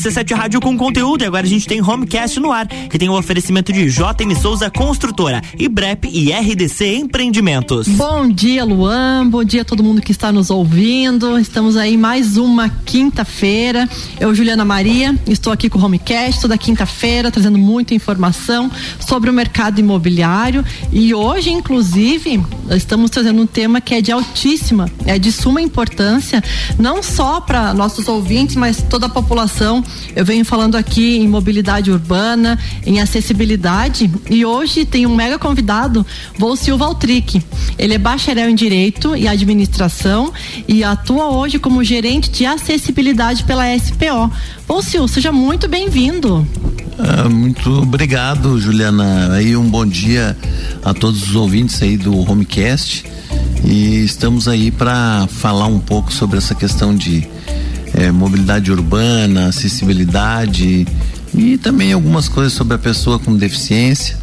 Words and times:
RC7 0.00 0.34
Rádio 0.34 0.60
com 0.62 0.78
conteúdo 0.78 1.22
e 1.22 1.26
agora 1.26 1.44
a 1.44 1.48
gente 1.48 1.68
tem 1.68 1.82
Homecast 1.82 2.40
no 2.40 2.50
ar, 2.50 2.66
que 2.66 2.98
tem 2.98 3.10
o 3.10 3.12
um 3.12 3.16
oferecimento 3.18 3.70
de 3.70 3.90
JM 3.90 4.34
Souza 4.40 4.70
Construtora 4.70 5.42
e 5.58 5.68
BREP 5.68 6.08
e 6.10 6.32
RDC 6.32 6.94
Empreendimentos. 6.94 7.86
Bom 7.86 8.26
dia, 8.26 8.64
Luan. 8.64 9.28
Bom 9.28 9.44
dia 9.44 9.60
a 9.60 9.64
todo 9.64 9.84
mundo 9.84 10.00
que 10.00 10.10
está 10.10 10.32
nos 10.32 10.48
ouvindo. 10.48 11.38
Estamos 11.38 11.76
aí 11.76 11.98
mais 11.98 12.38
uma 12.38 12.70
quinta-feira. 12.70 13.86
Eu, 14.18 14.34
Juliana 14.34 14.64
Maria, 14.64 15.14
estou 15.26 15.52
aqui 15.52 15.68
com 15.68 15.78
o 15.78 15.84
Homecast 15.84 16.40
toda 16.40 16.56
quinta-feira, 16.56 17.30
trazendo 17.30 17.58
muita 17.58 17.92
informação 17.92 18.70
sobre 18.98 19.28
o 19.28 19.34
mercado 19.34 19.80
imobiliário. 19.80 20.64
E 20.90 21.12
hoje, 21.12 21.50
inclusive, 21.50 22.42
estamos 22.70 23.10
trazendo 23.10 23.42
um 23.42 23.46
tema 23.46 23.82
que 23.82 23.94
é 23.94 24.00
de 24.00 24.10
altíssima, 24.10 24.90
é 25.04 25.18
de 25.18 25.30
suma 25.30 25.60
importância, 25.60 26.42
não 26.78 27.02
só 27.02 27.38
para 27.38 27.74
nossos 27.74 28.08
ouvintes, 28.08 28.56
mas 28.56 28.82
toda 28.88 29.04
a 29.04 29.10
população. 29.10 29.84
Eu 30.14 30.24
venho 30.24 30.44
falando 30.44 30.76
aqui 30.76 31.16
em 31.16 31.28
mobilidade 31.28 31.90
urbana, 31.90 32.58
em 32.84 33.00
acessibilidade, 33.00 34.10
e 34.28 34.44
hoje 34.44 34.84
tem 34.84 35.06
um 35.06 35.14
mega 35.14 35.38
convidado, 35.38 36.04
Silva 36.56 36.84
Altric. 36.84 37.42
Ele 37.78 37.94
é 37.94 37.98
bacharel 37.98 38.50
em 38.50 38.54
Direito 38.54 39.16
e 39.16 39.26
Administração 39.26 40.32
e 40.68 40.84
atua 40.84 41.30
hoje 41.30 41.58
como 41.58 41.82
gerente 41.82 42.30
de 42.30 42.44
acessibilidade 42.44 43.44
pela 43.44 43.64
SPO. 43.78 44.30
Volcio, 44.66 45.08
seja 45.08 45.32
muito 45.32 45.68
bem-vindo. 45.68 46.46
Ah, 46.98 47.28
muito 47.28 47.70
obrigado, 47.80 48.60
Juliana. 48.60 49.32
Aí 49.32 49.56
um 49.56 49.68
bom 49.68 49.86
dia 49.86 50.36
a 50.84 50.92
todos 50.92 51.28
os 51.28 51.34
ouvintes 51.34 51.82
aí 51.82 51.96
do 51.96 52.14
Homecast. 52.30 53.04
E 53.64 54.04
estamos 54.04 54.46
aí 54.46 54.70
para 54.70 55.26
falar 55.28 55.66
um 55.66 55.78
pouco 55.78 56.12
sobre 56.12 56.38
essa 56.38 56.54
questão 56.54 56.94
de 56.94 57.26
é, 57.94 58.10
mobilidade 58.10 58.70
urbana, 58.70 59.48
acessibilidade 59.48 60.86
e 61.34 61.58
também 61.58 61.92
algumas 61.92 62.28
coisas 62.28 62.52
sobre 62.52 62.74
a 62.74 62.78
pessoa 62.78 63.18
com 63.18 63.36
deficiência, 63.36 64.18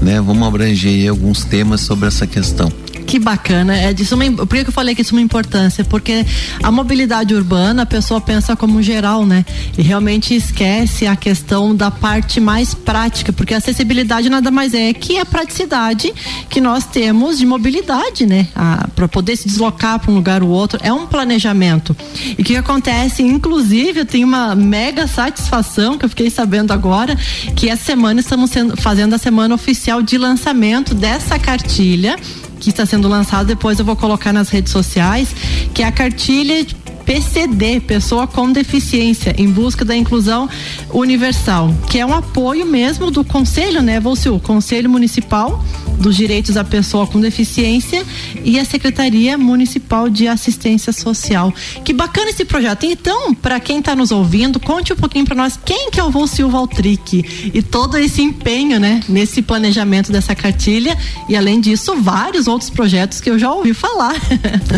né? 0.00 0.20
Vamos 0.20 0.46
abranger 0.46 1.10
alguns 1.10 1.44
temas 1.44 1.80
sobre 1.80 2.08
essa 2.08 2.26
questão. 2.26 2.70
Que 3.10 3.18
bacana. 3.18 3.76
É 3.76 3.92
de 3.92 4.06
suma, 4.06 4.24
por 4.30 4.46
que 4.46 4.68
eu 4.68 4.72
falei 4.72 4.94
que 4.94 5.02
isso 5.02 5.12
é 5.12 5.18
uma 5.18 5.20
importância? 5.20 5.84
Porque 5.84 6.24
a 6.62 6.70
mobilidade 6.70 7.34
urbana, 7.34 7.82
a 7.82 7.86
pessoa 7.86 8.20
pensa 8.20 8.54
como 8.54 8.80
geral, 8.80 9.26
né? 9.26 9.44
E 9.76 9.82
realmente 9.82 10.32
esquece 10.32 11.08
a 11.08 11.16
questão 11.16 11.74
da 11.74 11.90
parte 11.90 12.38
mais 12.38 12.72
prática, 12.72 13.32
porque 13.32 13.52
a 13.52 13.56
acessibilidade 13.56 14.30
nada 14.30 14.48
mais 14.52 14.74
é 14.74 14.92
que 14.92 15.18
a 15.18 15.26
praticidade 15.26 16.14
que 16.48 16.60
nós 16.60 16.86
temos 16.86 17.36
de 17.36 17.44
mobilidade, 17.44 18.26
né? 18.26 18.46
Para 18.94 19.08
poder 19.08 19.34
se 19.34 19.48
deslocar 19.48 19.98
para 19.98 20.12
um 20.12 20.14
lugar 20.14 20.40
ou 20.44 20.48
outro. 20.48 20.78
É 20.80 20.92
um 20.92 21.08
planejamento. 21.08 21.96
E 22.38 22.42
o 22.42 22.44
que 22.44 22.54
acontece? 22.54 23.24
Inclusive, 23.24 23.98
eu 23.98 24.06
tenho 24.06 24.24
uma 24.24 24.54
mega 24.54 25.08
satisfação 25.08 25.98
que 25.98 26.04
eu 26.04 26.08
fiquei 26.08 26.30
sabendo 26.30 26.72
agora 26.72 27.16
que 27.56 27.68
essa 27.68 27.86
semana 27.86 28.20
estamos 28.20 28.50
sendo, 28.50 28.76
fazendo 28.76 29.14
a 29.14 29.18
semana 29.18 29.52
oficial 29.52 30.00
de 30.00 30.16
lançamento 30.16 30.94
dessa 30.94 31.40
cartilha 31.40 32.16
que 32.60 32.70
está 32.70 32.84
sendo 32.84 33.08
lançado, 33.08 33.46
depois 33.46 33.78
eu 33.78 33.84
vou 33.84 33.96
colocar 33.96 34.32
nas 34.32 34.50
redes 34.50 34.70
sociais, 34.70 35.34
que 35.72 35.82
é 35.82 35.86
a 35.86 35.92
cartilha 35.92 36.66
PCD, 37.10 37.80
Pessoa 37.80 38.24
com 38.24 38.52
Deficiência, 38.52 39.34
em 39.36 39.50
busca 39.50 39.84
da 39.84 39.96
inclusão 39.96 40.48
universal, 40.92 41.74
que 41.90 41.98
é 41.98 42.06
um 42.06 42.14
apoio 42.14 42.64
mesmo 42.64 43.10
do 43.10 43.24
Conselho, 43.24 43.82
né, 43.82 43.98
Volciu? 43.98 44.38
Conselho 44.38 44.88
Municipal 44.88 45.60
dos 45.98 46.16
Direitos 46.16 46.54
da 46.54 46.62
Pessoa 46.62 47.08
com 47.08 47.20
Deficiência 47.20 48.06
e 48.44 48.60
a 48.60 48.64
Secretaria 48.64 49.36
Municipal 49.36 50.08
de 50.08 50.28
Assistência 50.28 50.92
Social. 50.92 51.52
Que 51.84 51.92
bacana 51.92 52.30
esse 52.30 52.44
projeto. 52.44 52.86
Então, 52.86 53.34
para 53.34 53.58
quem 53.58 53.80
está 53.80 53.96
nos 53.96 54.12
ouvindo, 54.12 54.60
conte 54.60 54.92
um 54.92 54.96
pouquinho 54.96 55.24
para 55.24 55.34
nós 55.34 55.58
quem 55.62 55.90
que 55.90 55.98
é 55.98 56.04
o 56.04 56.10
Volciu 56.10 56.48
Valtric 56.48 57.50
e 57.52 57.60
todo 57.60 57.98
esse 57.98 58.22
empenho, 58.22 58.78
né, 58.78 59.00
nesse 59.08 59.42
planejamento 59.42 60.12
dessa 60.12 60.32
cartilha 60.32 60.96
e 61.28 61.36
além 61.36 61.60
disso, 61.60 61.96
vários 62.00 62.46
outros 62.46 62.70
projetos 62.70 63.20
que 63.20 63.28
eu 63.28 63.36
já 63.36 63.52
ouvi 63.52 63.74
falar. 63.74 64.14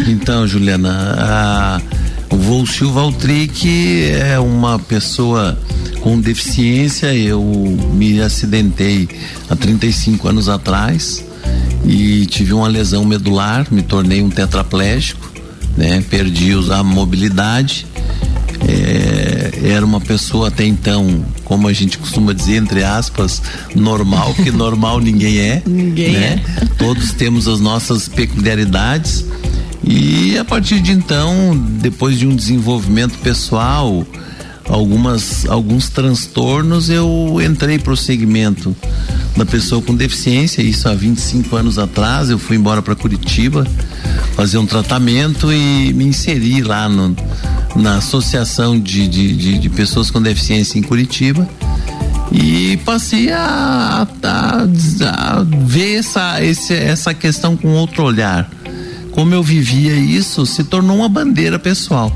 Então, 0.09 0.47
Juliana, 0.47 1.17
a 1.19 1.81
o 2.33 2.37
Volcio 2.37 2.91
Valtric 2.91 4.11
é 4.11 4.39
uma 4.39 4.79
pessoa 4.79 5.59
com 6.01 6.19
deficiência. 6.19 7.15
Eu 7.15 7.43
me 7.95 8.21
acidentei 8.21 9.09
há 9.51 9.55
35 9.55 10.29
anos 10.29 10.49
atrás 10.49 11.23
e 11.85 12.25
tive 12.27 12.55
uma 12.55 12.69
lesão 12.69 13.05
medular, 13.05 13.67
me 13.71 13.83
tornei 13.83 14.23
um 14.23 14.31
tetraplégico, 14.31 15.31
né? 15.77 16.03
Perdi 16.09 16.53
a 16.73 16.83
mobilidade. 16.83 17.87
É, 18.67 19.71
era 19.75 19.85
uma 19.85 20.01
pessoa 20.01 20.49
até 20.49 20.65
então, 20.65 21.25
como 21.45 21.69
a 21.69 21.73
gente 21.73 21.99
costuma 21.99 22.33
dizer, 22.33 22.57
entre 22.57 22.83
aspas, 22.83 23.43
normal, 23.75 24.33
que 24.35 24.51
normal 24.53 25.01
ninguém 25.01 25.39
é. 25.39 25.63
Ninguém 25.67 26.13
né? 26.13 26.43
é. 26.57 26.65
Todos 26.79 27.13
temos 27.13 27.47
as 27.47 27.61
nossas 27.61 28.09
peculiaridades 28.09 29.25
e 29.85 30.39
a 30.39 30.45
partir 30.45 30.81
de 30.81 30.93
então, 30.93 31.57
depois 31.81 32.19
de 32.19 32.27
um 32.27 32.35
desenvolvimento 32.35 33.19
pessoal, 33.19 34.07
algumas 34.69 35.45
alguns 35.47 35.89
transtornos, 35.89 36.89
eu 36.89 37.39
entrei 37.45 37.79
para 37.79 37.93
o 37.93 37.97
segmento 37.97 38.77
da 39.37 39.45
pessoa 39.45 39.83
com 39.83 39.95
deficiência, 39.95 40.63
isso 40.63 40.89
há 40.89 40.95
25 40.95 41.57
anos 41.57 41.79
atrás, 41.79 42.31
eu 42.31 42.39
fui 42.39 42.57
embora 42.57 42.81
para 42.81 42.95
Curitiba 42.95 43.67
fazer 44.35 44.59
um 44.59 44.67
tratamento 44.67 45.53
e 45.53 45.93
me 45.93 46.05
inseri 46.05 46.63
lá 46.63 46.89
no, 46.89 47.15
na 47.77 47.97
associação 47.97 48.79
de, 48.79 49.07
de, 49.09 49.37
de, 49.37 49.59
de 49.59 49.69
pessoas 49.69 50.11
com 50.11 50.21
deficiência 50.21 50.79
em 50.79 50.83
Curitiba. 50.83 51.49
E 52.31 52.79
passei 52.79 53.31
a, 53.31 54.07
a, 54.23 54.63
a 54.63 55.45
ver 55.67 55.99
essa, 55.99 56.43
esse, 56.43 56.73
essa 56.73 57.13
questão 57.13 57.57
com 57.57 57.69
outro 57.69 58.05
olhar 58.05 58.49
como 59.13 59.35
eu 59.35 59.43
vivia 59.43 59.95
isso, 59.95 60.45
se 60.45 60.65
tornou 60.65 60.97
uma 60.97 61.09
bandeira 61.09 61.59
pessoal. 61.59 62.15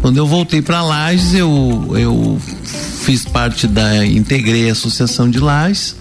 Quando 0.00 0.16
eu 0.16 0.26
voltei 0.26 0.60
para 0.60 0.82
Lages, 0.82 1.34
eu, 1.34 1.94
eu 1.96 2.40
fiz 3.00 3.24
parte 3.24 3.66
da. 3.66 4.04
integrei 4.04 4.68
a 4.68 4.72
Associação 4.72 5.30
de 5.30 5.38
Lages, 5.38 5.96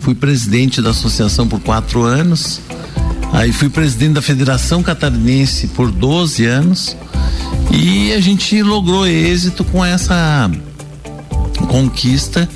fui 0.00 0.14
presidente 0.14 0.82
da 0.82 0.90
associação 0.90 1.46
por 1.46 1.60
quatro 1.60 2.02
anos, 2.02 2.60
aí 3.32 3.52
fui 3.52 3.68
presidente 3.68 4.14
da 4.14 4.22
Federação 4.22 4.82
Catarinense 4.82 5.68
por 5.68 5.90
12 5.90 6.44
anos 6.46 6.96
e 7.70 8.12
a 8.12 8.20
gente 8.20 8.62
logrou 8.62 9.06
êxito 9.06 9.64
com 9.64 9.84
essa 9.84 10.50
conquista 11.68 12.48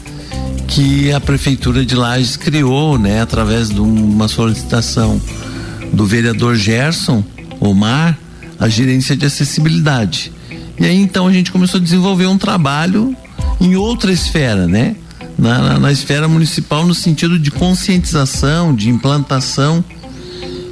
que 0.67 1.13
a 1.13 1.21
prefeitura 1.21 1.85
de 1.85 1.95
Lages 1.95 2.37
criou, 2.37 2.99
né, 2.99 3.21
através 3.21 3.69
de 3.69 3.81
uma 3.81 4.27
solicitação 4.27 5.21
do 5.93 6.07
vereador 6.07 6.57
Gerson 6.57 7.25
Omar 7.61 8.19
a 8.59 8.69
gerência 8.69 9.17
de 9.17 9.27
acessibilidade. 9.27 10.33
E 10.79 10.85
aí 10.85 10.97
então 10.97 11.27
a 11.27 11.33
gente 11.33 11.51
começou 11.51 11.79
a 11.79 11.83
desenvolver 11.83 12.27
um 12.27 12.39
trabalho 12.39 13.17
em 13.61 13.77
outra 13.77 14.13
esfera, 14.13 14.67
né? 14.67 14.97
Na, 15.39 15.59
na, 15.59 15.79
na 15.79 15.93
esfera 15.93 16.29
municipal 16.29 16.87
no 16.87 16.95
sentido 16.95 17.39
de 17.39 17.51
conscientização, 17.51 18.75
de 18.75 18.89
implantação 18.89 19.85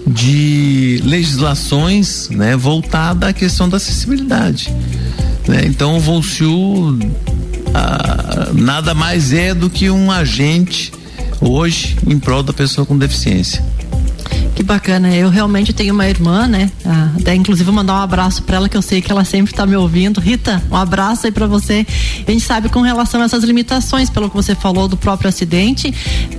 de 0.07 1.01
legislações, 1.05 2.29
né, 2.31 2.57
voltada 2.57 3.29
à 3.29 3.33
questão 3.33 3.69
da 3.69 3.77
acessibilidade. 3.77 4.75
Né? 5.47 5.65
Então 5.67 5.97
o 5.97 6.01
Volciu 6.01 6.99
ah, 7.75 8.51
nada 8.55 8.95
mais 8.95 9.33
é 9.33 9.55
do 9.55 9.71
que 9.71 9.91
um 9.91 10.11
agente 10.11 10.93
hoje 11.41 11.97
em 12.07 12.19
prol 12.19 12.43
da 12.43 12.53
pessoa 12.53 12.87
com 12.87 12.97
deficiência. 12.97 13.65
Que 14.63 14.67
bacana. 14.67 15.13
Eu 15.13 15.29
realmente 15.29 15.73
tenho 15.73 15.93
uma 15.93 16.09
irmã, 16.09 16.47
né? 16.47 16.71
Ah, 16.87 17.11
até 17.19 17.35
inclusive 17.35 17.69
mandar 17.73 17.95
um 17.95 18.03
abraço 18.03 18.45
para 18.45 18.59
ela 18.59 18.69
que 18.69 18.77
eu 18.77 18.83
sei 18.83 19.03
que 19.03 19.11
ela 19.11 19.25
sempre 19.25 19.53
está 19.53 19.67
me 19.67 19.75
ouvindo. 19.75 20.21
Rita, 20.21 20.63
um 20.71 20.77
abraço 20.77 21.27
aí 21.27 21.33
para 21.33 21.49
você. 21.49 21.85
A 22.25 22.31
gente 22.31 22.45
sabe 22.45 22.69
com 22.69 22.81
relação 22.81 23.21
a 23.21 23.25
essas 23.25 23.43
limitações, 23.43 24.09
pelo 24.09 24.31
que 24.31 24.37
você 24.37 24.55
falou 24.55 24.87
do 24.87 24.97
próprio 24.97 25.29
acidente, 25.29 25.93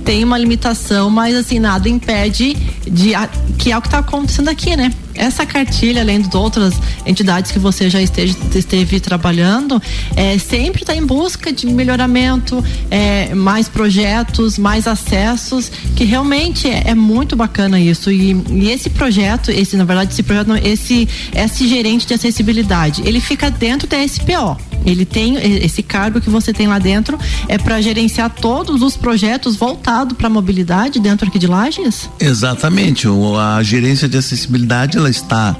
tem 0.06 0.24
uma 0.24 0.38
limitação, 0.38 1.10
mas 1.10 1.36
assim 1.36 1.58
nada 1.58 1.86
impede 1.86 2.54
de 2.90 3.12
que 3.58 3.70
é 3.70 3.76
o 3.76 3.82
que 3.82 3.88
está 3.88 3.98
acontecendo 3.98 4.48
aqui, 4.48 4.74
né? 4.74 4.90
Essa 5.14 5.46
cartilha, 5.46 6.02
além 6.02 6.20
de 6.20 6.36
outras 6.36 6.74
entidades 7.06 7.50
que 7.50 7.58
você 7.58 7.88
já 7.88 8.00
esteja, 8.00 8.36
esteve 8.54 9.00
trabalhando, 9.00 9.80
é, 10.16 10.36
sempre 10.38 10.82
está 10.82 10.94
em 10.94 11.04
busca 11.04 11.52
de 11.52 11.66
melhoramento, 11.66 12.62
é, 12.90 13.34
mais 13.34 13.68
projetos, 13.68 14.58
mais 14.58 14.86
acessos, 14.86 15.70
que 15.94 16.04
realmente 16.04 16.68
é, 16.68 16.84
é 16.86 16.94
muito 16.94 17.36
bacana 17.36 17.80
isso. 17.80 18.10
E, 18.10 18.32
e, 18.50 18.70
esse 18.70 18.90
projeto, 18.90 19.50
esse, 19.50 19.76
na 19.76 19.84
verdade, 19.84 20.12
esse 20.12 20.22
projeto, 20.22 20.54
esse, 20.56 21.08
esse 21.34 21.68
gerente 21.68 22.06
de 22.06 22.14
acessibilidade, 22.14 23.02
ele 23.04 23.20
fica 23.20 23.50
dentro 23.50 23.86
da 23.86 24.06
SPO. 24.06 24.73
Ele 24.84 25.04
tem 25.04 25.36
esse 25.64 25.82
cargo 25.82 26.20
que 26.20 26.30
você 26.30 26.52
tem 26.52 26.66
lá 26.66 26.78
dentro 26.78 27.18
é 27.48 27.58
para 27.58 27.80
gerenciar 27.80 28.30
todos 28.30 28.82
os 28.82 28.96
projetos 28.96 29.56
voltados 29.56 30.16
para 30.16 30.26
a 30.26 30.30
mobilidade 30.30 31.00
dentro 31.00 31.28
aqui 31.28 31.38
de 31.38 31.46
Lages? 31.46 32.08
Exatamente. 32.20 33.06
A 33.38 33.62
gerência 33.62 34.08
de 34.08 34.16
acessibilidade 34.16 34.96
ela 34.96 35.10
está 35.10 35.56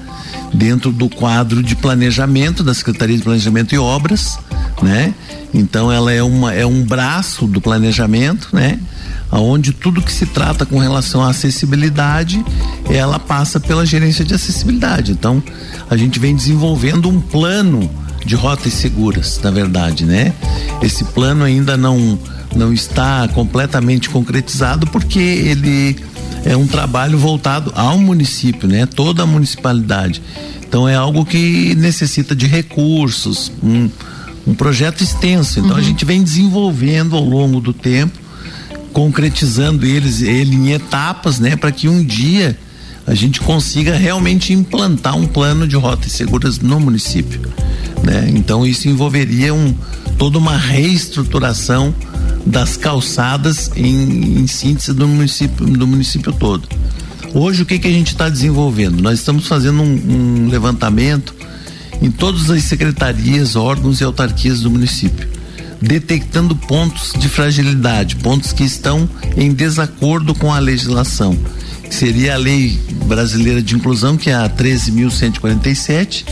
dentro 0.52 0.92
do 0.92 1.08
quadro 1.08 1.62
de 1.62 1.74
planejamento 1.74 2.62
da 2.62 2.72
Secretaria 2.72 3.16
de 3.16 3.22
Planejamento 3.22 3.74
e 3.74 3.78
Obras, 3.78 4.38
né? 4.82 5.12
Então 5.52 5.90
ela 5.90 6.12
é 6.12 6.22
uma 6.22 6.52
é 6.52 6.66
um 6.66 6.82
braço 6.82 7.46
do 7.46 7.60
planejamento, 7.60 8.48
né? 8.52 8.78
Onde 9.30 9.72
tudo 9.72 10.00
que 10.00 10.12
se 10.12 10.26
trata 10.26 10.64
com 10.64 10.78
relação 10.78 11.22
à 11.22 11.30
acessibilidade, 11.30 12.44
ela 12.88 13.18
passa 13.18 13.58
pela 13.58 13.84
gerência 13.84 14.24
de 14.24 14.32
acessibilidade. 14.32 15.10
Então, 15.10 15.42
a 15.90 15.96
gente 15.96 16.20
vem 16.20 16.36
desenvolvendo 16.36 17.08
um 17.08 17.20
plano 17.20 17.90
de 18.24 18.34
rotas 18.34 18.72
seguras, 18.72 19.40
na 19.42 19.50
verdade, 19.50 20.04
né? 20.04 20.32
Esse 20.82 21.04
plano 21.04 21.44
ainda 21.44 21.76
não 21.76 22.18
não 22.54 22.72
está 22.72 23.26
completamente 23.28 24.08
concretizado 24.08 24.86
porque 24.86 25.18
ele 25.18 25.96
é 26.44 26.56
um 26.56 26.68
trabalho 26.68 27.18
voltado 27.18 27.72
ao 27.74 27.98
município, 27.98 28.68
né? 28.68 28.86
Toda 28.86 29.24
a 29.24 29.26
municipalidade. 29.26 30.22
Então 30.66 30.88
é 30.88 30.94
algo 30.94 31.24
que 31.24 31.74
necessita 31.74 32.34
de 32.34 32.46
recursos, 32.46 33.50
um, 33.62 33.88
um 34.46 34.54
projeto 34.54 35.02
extenso. 35.02 35.58
Então 35.58 35.72
uhum. 35.72 35.78
a 35.78 35.82
gente 35.82 36.04
vem 36.04 36.22
desenvolvendo 36.22 37.16
ao 37.16 37.24
longo 37.24 37.60
do 37.60 37.72
tempo, 37.72 38.18
concretizando 38.92 39.84
eles 39.86 40.20
ele 40.20 40.54
em 40.54 40.72
etapas, 40.72 41.40
né, 41.40 41.56
para 41.56 41.72
que 41.72 41.88
um 41.88 42.04
dia 42.04 42.56
a 43.06 43.14
gente 43.14 43.40
consiga 43.40 43.96
realmente 43.96 44.52
implantar 44.52 45.16
um 45.16 45.26
plano 45.26 45.68
de 45.68 45.76
rotas 45.76 46.12
seguras 46.12 46.58
no 46.58 46.80
município, 46.80 47.40
né? 48.04 48.30
Então 48.34 48.66
isso 48.66 48.88
envolveria 48.88 49.52
um 49.54 49.74
toda 50.18 50.38
uma 50.38 50.56
reestruturação 50.56 51.94
das 52.46 52.76
calçadas 52.76 53.70
em, 53.74 54.40
em 54.40 54.46
síntese 54.46 54.92
do 54.92 55.08
município 55.08 55.66
do 55.66 55.86
município 55.86 56.32
todo. 56.32 56.68
Hoje 57.34 57.62
o 57.62 57.66
que 57.66 57.78
que 57.78 57.88
a 57.88 57.92
gente 57.92 58.08
está 58.08 58.28
desenvolvendo? 58.28 59.02
Nós 59.02 59.18
estamos 59.18 59.48
fazendo 59.48 59.82
um, 59.82 60.44
um 60.44 60.48
levantamento 60.48 61.34
em 62.00 62.10
todas 62.10 62.50
as 62.50 62.62
secretarias, 62.64 63.56
órgãos 63.56 64.00
e 64.00 64.04
autarquias 64.04 64.60
do 64.60 64.70
município, 64.70 65.26
detectando 65.80 66.54
pontos 66.54 67.12
de 67.18 67.28
fragilidade, 67.28 68.16
pontos 68.16 68.52
que 68.52 68.62
estão 68.62 69.08
em 69.36 69.52
desacordo 69.52 70.34
com 70.34 70.52
a 70.52 70.58
legislação. 70.58 71.36
Que 71.82 71.94
seria 71.94 72.34
a 72.34 72.38
lei 72.38 72.78
brasileira 73.06 73.62
de 73.62 73.74
inclusão, 73.74 74.16
que 74.16 74.30
é 74.30 74.34
a 74.34 74.48
13.147, 74.48 76.24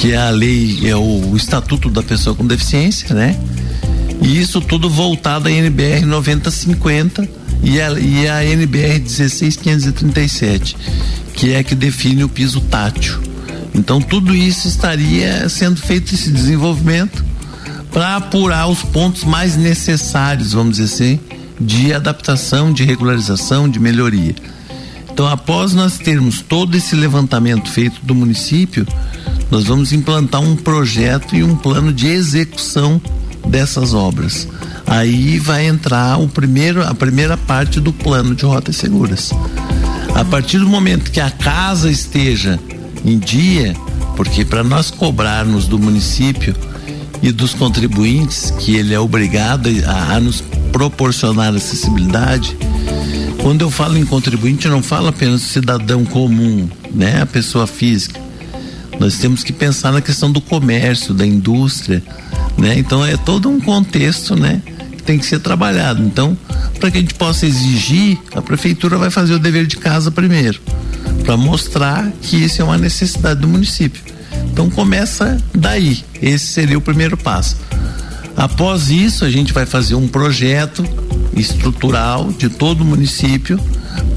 que 0.00 0.12
é 0.12 0.16
a 0.16 0.30
lei, 0.30 0.88
é 0.88 0.96
o, 0.96 1.36
Estatuto 1.36 1.90
da 1.90 2.02
Pessoa 2.02 2.34
com 2.34 2.46
Deficiência, 2.46 3.14
né? 3.14 3.38
E 4.22 4.40
isso 4.40 4.58
tudo 4.62 4.88
voltado 4.88 5.46
à 5.46 5.52
NBR 5.52 6.06
9050 6.06 7.28
e 7.62 7.78
a, 7.78 7.90
e 8.00 8.26
a 8.26 8.42
NBR 8.42 9.00
16537, 9.00 10.74
que 11.34 11.52
é 11.52 11.62
que 11.62 11.74
define 11.74 12.24
o 12.24 12.30
piso 12.30 12.62
tátil. 12.62 13.20
Então 13.74 14.00
tudo 14.00 14.34
isso 14.34 14.66
estaria 14.68 15.46
sendo 15.50 15.78
feito 15.78 16.14
esse 16.14 16.30
desenvolvimento 16.30 17.22
para 17.92 18.16
apurar 18.16 18.68
os 18.68 18.82
pontos 18.82 19.24
mais 19.24 19.54
necessários, 19.54 20.54
vamos 20.54 20.78
dizer 20.78 20.94
assim, 20.94 21.20
de 21.60 21.92
adaptação, 21.92 22.72
de 22.72 22.84
regularização, 22.84 23.68
de 23.68 23.78
melhoria. 23.78 24.34
Então, 25.12 25.28
após 25.28 25.74
nós 25.74 25.98
termos 25.98 26.40
todo 26.40 26.74
esse 26.74 26.96
levantamento 26.96 27.68
feito 27.68 28.00
do 28.02 28.14
município, 28.14 28.86
nós 29.50 29.64
vamos 29.64 29.92
implantar 29.92 30.40
um 30.40 30.54
projeto 30.54 31.34
e 31.34 31.42
um 31.42 31.56
plano 31.56 31.92
de 31.92 32.06
execução 32.06 33.00
dessas 33.48 33.94
obras. 33.94 34.46
Aí 34.86 35.38
vai 35.38 35.66
entrar 35.66 36.18
o 36.18 36.28
primeiro, 36.28 36.86
a 36.86 36.94
primeira 36.94 37.36
parte 37.36 37.80
do 37.80 37.92
plano 37.92 38.34
de 38.34 38.44
rotas 38.44 38.76
seguras. 38.76 39.30
A 40.14 40.24
partir 40.24 40.58
do 40.58 40.68
momento 40.68 41.10
que 41.10 41.20
a 41.20 41.30
casa 41.30 41.90
esteja 41.90 42.58
em 43.04 43.18
dia, 43.18 43.74
porque 44.16 44.44
para 44.44 44.62
nós 44.62 44.90
cobrarmos 44.90 45.66
do 45.66 45.78
município 45.78 46.54
e 47.22 47.32
dos 47.32 47.54
contribuintes, 47.54 48.50
que 48.58 48.76
ele 48.76 48.94
é 48.94 49.00
obrigado 49.00 49.68
a, 49.86 50.14
a 50.14 50.20
nos 50.20 50.42
proporcionar 50.72 51.54
acessibilidade, 51.54 52.56
quando 53.42 53.62
eu 53.62 53.70
falo 53.70 53.96
em 53.96 54.04
contribuinte, 54.04 54.66
eu 54.66 54.72
não 54.72 54.82
falo 54.82 55.08
apenas 55.08 55.40
cidadão 55.42 56.04
comum, 56.04 56.68
né? 56.92 57.22
A 57.22 57.26
pessoa 57.26 57.66
física. 57.66 58.29
Nós 59.00 59.16
temos 59.16 59.42
que 59.42 59.50
pensar 59.52 59.90
na 59.90 60.02
questão 60.02 60.30
do 60.30 60.42
comércio, 60.42 61.14
da 61.14 61.26
indústria, 61.26 62.02
né? 62.58 62.78
Então 62.78 63.04
é 63.04 63.16
todo 63.16 63.48
um 63.48 63.58
contexto, 63.58 64.36
né? 64.36 64.60
Que 64.92 65.02
tem 65.02 65.18
que 65.18 65.24
ser 65.24 65.40
trabalhado. 65.40 66.02
Então, 66.02 66.36
para 66.78 66.90
que 66.90 66.98
a 66.98 67.00
gente 67.00 67.14
possa 67.14 67.46
exigir, 67.46 68.18
a 68.34 68.42
prefeitura 68.42 68.98
vai 68.98 69.10
fazer 69.10 69.32
o 69.32 69.38
dever 69.38 69.66
de 69.66 69.78
casa 69.78 70.10
primeiro 70.10 70.60
para 71.24 71.34
mostrar 71.34 72.12
que 72.20 72.36
isso 72.36 72.60
é 72.60 72.64
uma 72.64 72.76
necessidade 72.76 73.40
do 73.40 73.48
município. 73.48 74.02
Então 74.52 74.68
começa 74.68 75.42
daí. 75.54 76.04
Esse 76.20 76.48
seria 76.48 76.76
o 76.76 76.80
primeiro 76.82 77.16
passo. 77.16 77.56
Após 78.36 78.90
isso, 78.90 79.24
a 79.24 79.30
gente 79.30 79.52
vai 79.52 79.64
fazer 79.64 79.94
um 79.94 80.06
projeto 80.06 80.84
estrutural 81.34 82.30
de 82.32 82.50
todo 82.50 82.82
o 82.82 82.84
município 82.84 83.58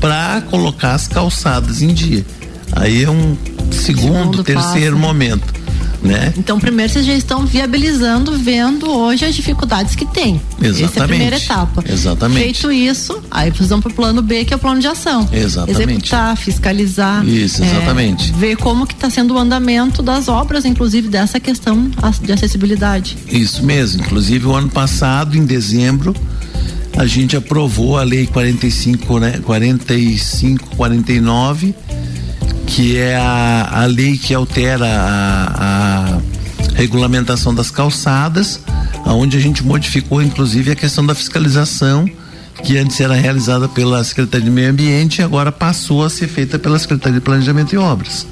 para 0.02 0.42
colocar 0.50 0.94
as 0.94 1.08
calçadas 1.08 1.82
em 1.82 1.94
dia. 1.94 2.26
Aí 2.74 3.04
é 3.04 3.10
um 3.10 3.38
segundo, 3.74 4.08
segundo 4.08 4.44
terceiro 4.44 4.96
passo. 4.96 5.08
momento 5.08 5.64
né? 6.04 6.34
Então, 6.38 6.60
primeiro 6.60 6.92
vocês 6.92 7.06
já 7.06 7.14
estão 7.14 7.46
viabilizando, 7.46 8.38
vendo 8.38 8.92
hoje 8.92 9.26
as 9.26 9.34
dificuldades 9.34 9.96
que 9.96 10.06
tem. 10.06 10.40
Exatamente. 10.62 10.84
Essa 10.84 11.00
é 11.00 11.04
a 11.04 11.08
primeira 11.08 11.38
etapa. 11.38 11.84
Exatamente. 11.88 12.44
Feito 12.44 12.72
isso, 12.72 13.24
aí 13.32 13.50
vocês 13.50 13.70
vão 13.70 13.82
para 13.82 13.92
o 13.92 13.94
plano 13.94 14.22
B, 14.22 14.44
que 14.44 14.54
é 14.54 14.58
o 14.58 14.60
plano 14.60 14.82
de 14.82 14.88
ação. 14.88 15.28
Exatamente. 15.32 15.82
Executar, 15.82 16.38
fiscalizar. 16.38 17.26
Isso, 17.26 17.64
exatamente. 17.64 18.32
É, 18.32 18.38
ver 18.38 18.58
como 18.58 18.86
que 18.86 18.94
está 18.94 19.10
sendo 19.10 19.34
o 19.34 19.38
andamento 19.38 20.02
das 20.04 20.28
obras, 20.28 20.66
inclusive 20.66 21.08
dessa 21.08 21.40
questão 21.40 21.90
de 22.22 22.32
acessibilidade. 22.32 23.18
Isso 23.30 23.64
mesmo. 23.64 24.02
Inclusive, 24.02 24.46
o 24.46 24.54
ano 24.54 24.70
passado, 24.70 25.38
em 25.38 25.46
dezembro, 25.46 26.14
a 26.98 27.06
gente 27.06 27.38
aprovou 27.38 27.98
a 27.98 28.04
lei 28.04 28.28
45, 28.28 29.20
né, 29.20 29.40
45 29.44 30.76
49 30.76 31.74
que 32.68 32.98
é 32.98 33.16
a, 33.16 33.84
a 33.84 33.86
lei 33.86 34.18
que 34.18 34.34
altera 34.34 34.86
a, 34.86 36.16
a 36.16 36.22
regulamentação 36.76 37.54
das 37.54 37.70
calçadas, 37.70 38.60
aonde 39.06 39.38
a 39.38 39.40
gente 39.40 39.64
modificou 39.64 40.22
inclusive 40.22 40.72
a 40.72 40.76
questão 40.76 41.06
da 41.06 41.14
fiscalização 41.14 42.10
que 42.64 42.78
antes 42.78 43.00
era 43.00 43.14
realizada 43.14 43.68
pela 43.68 44.04
Secretaria 44.04 44.46
de 44.46 44.52
Meio 44.52 44.70
Ambiente 44.70 45.20
e 45.20 45.22
agora 45.22 45.52
passou 45.52 46.04
a 46.04 46.10
ser 46.10 46.28
feita 46.28 46.58
pela 46.58 46.80
Secretaria 46.80 47.20
de 47.20 47.24
Planejamento 47.24 47.74
e 47.74 47.78
Obras. 47.78 48.26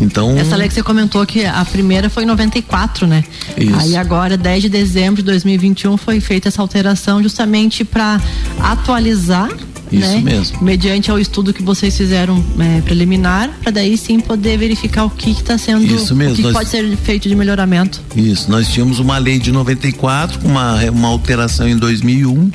Então, 0.00 0.36
essa 0.36 0.56
lei 0.56 0.68
que 0.68 0.74
você 0.74 0.82
comentou 0.82 1.24
que 1.24 1.44
a 1.44 1.64
primeira 1.64 2.10
foi 2.10 2.24
em 2.24 2.26
94, 2.26 3.06
né? 3.06 3.24
Isso. 3.56 3.76
Aí 3.76 3.96
agora, 3.96 4.36
10 4.36 4.62
de 4.62 4.68
dezembro 4.68 5.22
de 5.22 5.26
2021, 5.26 5.96
foi 5.96 6.20
feita 6.20 6.48
essa 6.48 6.60
alteração 6.60 7.22
justamente 7.22 7.84
para 7.84 8.20
atualizar 8.60 9.48
isso 9.90 10.08
né? 10.08 10.20
mesmo. 10.20 10.62
Mediante 10.62 11.10
ao 11.10 11.18
estudo 11.18 11.52
que 11.52 11.62
vocês 11.62 11.96
fizeram 11.96 12.44
é, 12.58 12.80
preliminar, 12.80 13.50
para 13.62 13.72
daí 13.72 13.96
sim 13.96 14.20
poder 14.20 14.58
verificar 14.58 15.04
o 15.04 15.10
que 15.10 15.30
está 15.30 15.56
sendo, 15.56 15.84
Isso 15.84 16.14
mesmo. 16.14 16.34
o 16.34 16.36
que, 16.36 16.42
nós, 16.42 16.52
pode 16.52 16.68
ser 16.68 16.96
feito 16.96 17.28
de 17.28 17.34
melhoramento. 17.34 18.00
Isso, 18.14 18.50
nós 18.50 18.68
tínhamos 18.68 18.98
uma 18.98 19.18
lei 19.18 19.38
de 19.38 19.52
94 19.52 20.38
com 20.40 20.48
uma, 20.48 20.82
uma 20.90 21.08
alteração 21.08 21.68
em 21.68 21.76
2001, 21.76 22.50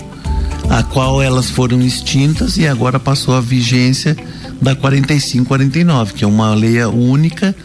a 0.70 0.84
qual 0.84 1.22
elas 1.22 1.50
foram 1.50 1.82
extintas 1.82 2.58
e 2.58 2.68
agora 2.68 3.00
passou 3.00 3.36
a 3.36 3.42
vigência 3.42 4.16
da 4.62 4.76
4549, 4.76 6.14
que 6.14 6.24
é 6.24 6.28
uma 6.28 6.54
lei 6.54 6.84
única 6.86 7.56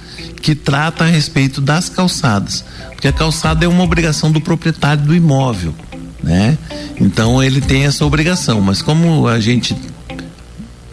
que 0.40 0.54
trata 0.54 1.04
a 1.04 1.06
respeito 1.06 1.60
das 1.60 1.88
calçadas, 1.88 2.64
porque 2.92 3.08
a 3.08 3.12
calçada 3.12 3.64
é 3.64 3.68
uma 3.68 3.82
obrigação 3.82 4.30
do 4.30 4.40
proprietário 4.40 5.02
do 5.04 5.14
imóvel 5.14 5.74
né? 6.26 6.58
Então 7.00 7.42
ele 7.42 7.60
tem 7.60 7.86
essa 7.86 8.04
obrigação, 8.04 8.60
mas 8.60 8.82
como 8.82 9.28
a 9.28 9.38
gente 9.38 9.74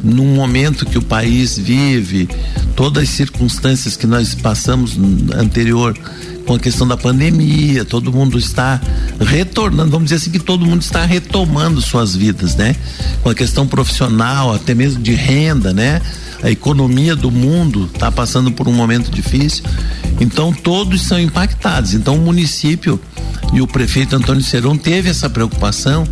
num 0.03 0.35
momento 0.35 0.85
que 0.85 0.97
o 0.97 1.01
país 1.01 1.57
vive, 1.57 2.27
todas 2.75 3.03
as 3.03 3.09
circunstâncias 3.09 3.95
que 3.95 4.05
nós 4.05 4.35
passamos 4.35 4.97
anterior 5.33 5.97
com 6.45 6.55
a 6.55 6.59
questão 6.59 6.85
da 6.85 6.97
pandemia, 6.97 7.85
todo 7.85 8.11
mundo 8.11 8.37
está 8.37 8.81
retornando, 9.19 9.89
vamos 9.89 10.05
dizer 10.05 10.17
assim 10.17 10.29
que 10.29 10.39
todo 10.39 10.65
mundo 10.65 10.81
está 10.81 11.05
retomando 11.05 11.81
suas 11.81 12.13
vidas, 12.13 12.53
né? 12.55 12.75
Com 13.23 13.29
a 13.29 13.35
questão 13.35 13.65
profissional, 13.65 14.53
até 14.53 14.75
mesmo 14.75 15.01
de 15.01 15.13
renda, 15.13 15.73
né? 15.73 16.01
A 16.43 16.51
economia 16.51 17.15
do 17.15 17.31
mundo 17.31 17.89
está 17.93 18.11
passando 18.11 18.51
por 18.51 18.67
um 18.67 18.73
momento 18.73 19.09
difícil, 19.09 19.63
então 20.19 20.51
todos 20.51 21.01
são 21.01 21.17
impactados. 21.17 21.93
Então 21.93 22.17
o 22.17 22.21
município 22.21 22.99
e 23.53 23.62
o 23.62 23.67
prefeito 23.67 24.15
Antônio 24.15 24.43
Seron 24.43 24.75
teve 24.75 25.10
essa 25.10 25.29
preocupação 25.29 26.07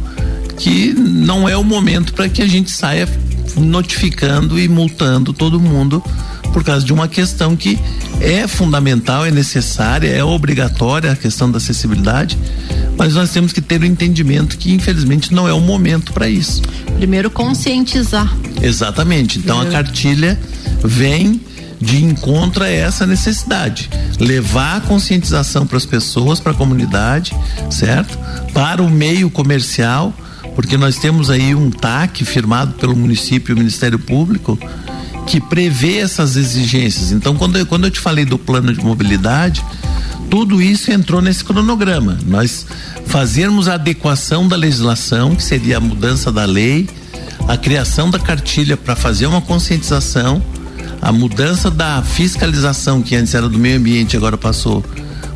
que 0.58 0.94
não 0.94 1.50
é 1.50 1.58
o 1.58 1.64
momento 1.64 2.14
para 2.14 2.30
que 2.30 2.42
a 2.42 2.48
gente 2.48 2.72
saia 2.72 3.08
notificando 3.58 4.60
e 4.60 4.68
multando 4.68 5.34
todo 5.34 5.60
mundo 5.60 6.02
por 6.54 6.64
causa 6.64 6.86
de 6.86 6.94
uma 6.94 7.08
questão 7.08 7.56
que 7.56 7.80
é 8.20 8.46
fundamental, 8.48 9.26
é 9.26 9.32
necessária, 9.32 10.10
é 10.10 10.24
obrigatória 10.24 11.12
a 11.12 11.16
questão 11.16 11.50
da 11.50 11.58
acessibilidade, 11.58 12.38
mas 12.98 13.16
nós 13.16 13.32
temos 13.32 13.54
que 13.54 13.62
ter 13.62 13.82
o 13.82 13.86
entendimento 13.86 14.58
que 14.58 14.72
infelizmente 14.72 15.34
não 15.34 15.48
é 15.48 15.54
o 15.54 15.62
momento 15.62 16.14
para 16.14 16.30
isso. 16.30 16.62
Primeiro 16.98 17.32
conscientizar. 17.32 18.32
Exatamente. 18.62 19.40
Então 19.40 19.60
Primeiro. 19.60 19.80
a 19.80 19.84
cartilha 19.84 20.40
vem 20.84 21.42
de 21.82 22.04
encontro 22.04 22.64
a 22.64 22.70
essa 22.70 23.06
necessidade. 23.08 23.90
Levar 24.20 24.78
a 24.78 24.82
conscientização 24.82 25.66
para 25.66 25.78
as 25.78 25.86
pessoas, 25.86 26.40
para 26.40 26.52
a 26.52 26.56
comunidade, 26.56 27.36
certo? 27.70 28.18
Para 28.54 28.82
o 28.82 28.90
meio 28.90 29.30
comercial, 29.30 30.14
porque 30.56 30.78
nós 30.78 30.98
temos 30.98 31.30
aí 31.30 31.56
um 31.56 31.72
TAC 31.72 32.24
firmado 32.24 32.74
pelo 32.74 32.96
município 32.96 33.52
e 33.52 33.56
o 33.56 33.58
Ministério 33.58 33.98
Público 33.98 34.58
que 35.26 35.40
prevê 35.40 35.98
essas 35.98 36.36
exigências. 36.36 37.12
Então, 37.12 37.36
quando 37.36 37.58
eu, 37.58 37.66
quando 37.66 37.86
eu 37.86 37.92
te 37.92 38.00
falei 38.00 38.26
do 38.26 38.38
plano 38.38 38.74
de 38.74 38.84
mobilidade, 38.84 39.64
tudo 40.30 40.62
isso 40.62 40.92
entrou 40.92 41.22
nesse 41.22 41.44
cronograma. 41.44 42.18
Nós 42.26 42.66
fazermos 43.06 43.68
a 43.68 43.76
adequação 43.76 44.48
da 44.48 44.56
legislação, 44.56 45.36
que 45.36 45.44
seria 45.44 45.78
a 45.78 45.80
mudança 45.80 46.32
da 46.32 46.46
lei, 46.46 46.90
a 47.48 47.58
criação 47.58 48.10
da 48.10 48.20
cartilha 48.20 48.78
para 48.78 48.96
fazer 48.96 49.26
uma 49.26 49.42
conscientização, 49.42 50.42
a 51.02 51.12
mudança 51.12 51.72
da 51.72 52.02
fiscalização, 52.04 53.02
que 53.02 53.16
antes 53.16 53.34
era 53.34 53.50
do 53.50 53.58
meio 53.58 53.78
ambiente, 53.78 54.16
agora 54.16 54.38
passou 54.38 54.84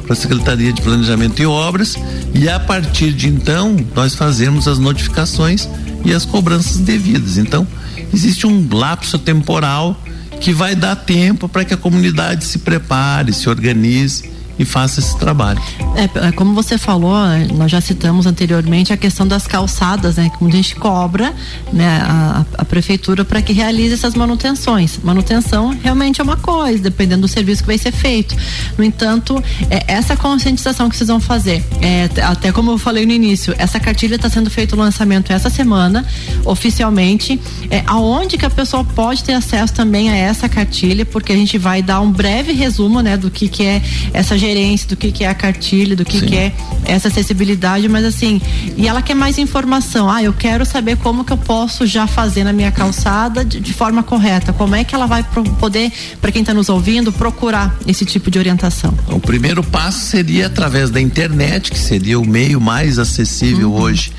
para 0.03 0.13
a 0.13 0.15
Secretaria 0.15 0.72
de 0.72 0.81
Planejamento 0.81 1.41
e 1.41 1.45
Obras, 1.45 1.95
e 2.34 2.48
a 2.48 2.60
partir 2.60 3.12
de 3.12 3.27
então 3.27 3.75
nós 3.95 4.13
fazemos 4.13 4.67
as 4.67 4.77
notificações 4.77 5.67
e 6.03 6.13
as 6.13 6.24
cobranças 6.24 6.77
devidas. 6.77 7.38
Então, 7.38 7.67
existe 8.13 8.45
um 8.45 8.67
lapso 8.72 9.17
temporal 9.17 10.00
que 10.39 10.53
vai 10.53 10.75
dar 10.75 10.95
tempo 10.95 11.50
para 11.50 11.65
que 11.65 11.74
a 11.74 11.77
comunidade 11.77 12.45
se 12.45 12.60
prepare, 12.60 13.34
se 13.34 13.50
organize 13.50 14.34
e 14.57 14.65
faça 14.65 15.00
esse 15.00 15.17
trabalho. 15.17 15.62
É, 15.95 16.27
é, 16.27 16.31
como 16.31 16.53
você 16.53 16.77
falou, 16.77 17.15
nós 17.55 17.71
já 17.71 17.81
citamos 17.81 18.25
anteriormente 18.25 18.93
a 18.93 18.97
questão 18.97 19.27
das 19.27 19.47
calçadas, 19.47 20.15
né? 20.15 20.29
Que 20.38 20.45
a 20.45 20.50
gente 20.50 20.75
cobra 20.75 21.33
né, 21.71 22.01
a, 22.03 22.45
a 22.57 22.65
prefeitura 22.65 23.25
para 23.25 23.41
que 23.41 23.53
realize 23.53 23.93
essas 23.93 24.15
manutenções. 24.15 25.00
Manutenção 25.03 25.69
realmente 25.81 26.21
é 26.21 26.24
uma 26.24 26.38
coisa, 26.38 26.81
dependendo 26.81 27.21
do 27.21 27.27
serviço 27.27 27.63
que 27.63 27.67
vai 27.67 27.77
ser 27.77 27.91
feito. 27.91 28.35
No 28.77 28.83
entanto, 28.83 29.41
é, 29.69 29.83
essa 29.88 30.15
conscientização 30.15 30.89
que 30.89 30.95
vocês 30.95 31.07
vão 31.07 31.19
fazer, 31.19 31.63
é, 31.81 32.09
até 32.21 32.51
como 32.51 32.71
eu 32.71 32.77
falei 32.77 33.05
no 33.05 33.12
início, 33.12 33.53
essa 33.57 33.79
cartilha 33.79 34.15
está 34.15 34.29
sendo 34.29 34.50
feito 34.50 34.74
o 34.74 34.79
lançamento 34.79 35.31
essa 35.31 35.50
semana, 35.50 36.05
oficialmente. 36.43 37.39
É, 37.69 37.83
aonde 37.88 38.38
que 38.38 38.45
a 38.45 38.50
pessoa 38.50 38.83
pode 38.83 39.24
ter 39.24 39.33
acesso 39.33 39.74
também 39.74 40.09
a 40.09 40.15
essa 40.15 40.47
cartilha, 40.47 41.05
porque 41.05 41.31
a 41.31 41.35
gente 41.35 41.57
vai 41.57 41.81
dar 41.81 42.00
um 42.01 42.12
breve 42.12 42.53
resumo, 42.53 43.01
né, 43.01 43.17
do 43.17 43.29
que 43.29 43.47
que 43.47 43.63
é 43.63 43.81
essa 44.13 44.38
gerência, 44.45 44.87
do 44.87 44.95
que, 44.95 45.11
que 45.11 45.23
é 45.23 45.27
a 45.27 45.33
cartilha, 45.33 45.95
do 45.95 46.05
que, 46.05 46.21
que 46.21 46.35
é 46.35 46.53
essa 46.85 47.07
acessibilidade, 47.07 47.87
mas 47.89 48.05
assim, 48.05 48.41
e 48.77 48.87
ela 48.87 49.01
quer 49.01 49.15
mais 49.15 49.37
informação. 49.37 50.09
Ah, 50.09 50.21
eu 50.21 50.33
quero 50.33 50.65
saber 50.65 50.97
como 50.97 51.23
que 51.23 51.33
eu 51.33 51.37
posso 51.37 51.85
já 51.85 52.05
fazer 52.07 52.43
na 52.43 52.53
minha 52.53 52.71
calçada 52.71 53.43
de, 53.43 53.59
de 53.59 53.73
forma 53.73 54.03
correta. 54.03 54.53
Como 54.53 54.75
é 54.75 54.83
que 54.83 54.93
ela 54.93 55.07
vai 55.07 55.23
pro, 55.23 55.43
poder, 55.43 55.91
para 56.21 56.31
quem 56.31 56.41
está 56.41 56.53
nos 56.53 56.69
ouvindo, 56.69 57.11
procurar 57.11 57.75
esse 57.87 58.05
tipo 58.05 58.29
de 58.29 58.37
orientação? 58.37 58.93
O 59.09 59.19
primeiro 59.19 59.63
passo 59.63 59.99
seria 59.99 60.47
através 60.47 60.89
da 60.89 61.01
internet, 61.01 61.71
que 61.71 61.79
seria 61.79 62.19
o 62.19 62.27
meio 62.27 62.61
mais 62.61 62.99
acessível 62.99 63.71
uhum. 63.71 63.81
hoje 63.81 64.11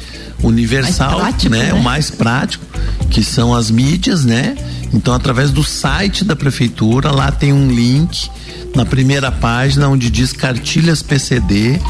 universal, 0.43 1.16
prático, 1.16 1.50
né? 1.50 1.64
né? 1.64 1.73
O 1.75 1.83
mais 1.83 2.11
prático, 2.11 2.64
que 3.11 3.23
são 3.23 3.55
as 3.55 3.71
mídias, 3.71 4.25
né? 4.25 4.57
Então, 4.93 5.14
através 5.14 5.50
do 5.50 5.64
site 5.64 6.25
da 6.25 6.37
prefeitura, 6.37 7.11
lá 7.11 7.31
tem 7.31 7.52
um 7.52 7.71
link 7.71 8.31
na 8.75 8.85
primeira 8.85 9.33
página 9.33 9.88
onde 9.88 10.11
diz 10.11 10.33
cartilhas 10.33 11.02
PCD. 11.02 11.81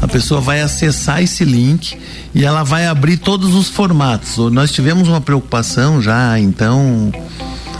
A 0.00 0.08
pessoa 0.08 0.40
vai 0.40 0.60
acessar 0.60 1.22
esse 1.22 1.44
link 1.44 1.98
e 2.34 2.44
ela 2.44 2.62
vai 2.62 2.86
abrir 2.86 3.16
todos 3.16 3.54
os 3.54 3.68
formatos. 3.68 4.36
Nós 4.52 4.70
tivemos 4.70 5.08
uma 5.08 5.20
preocupação 5.20 6.00
já, 6.00 6.38
então, 6.38 7.12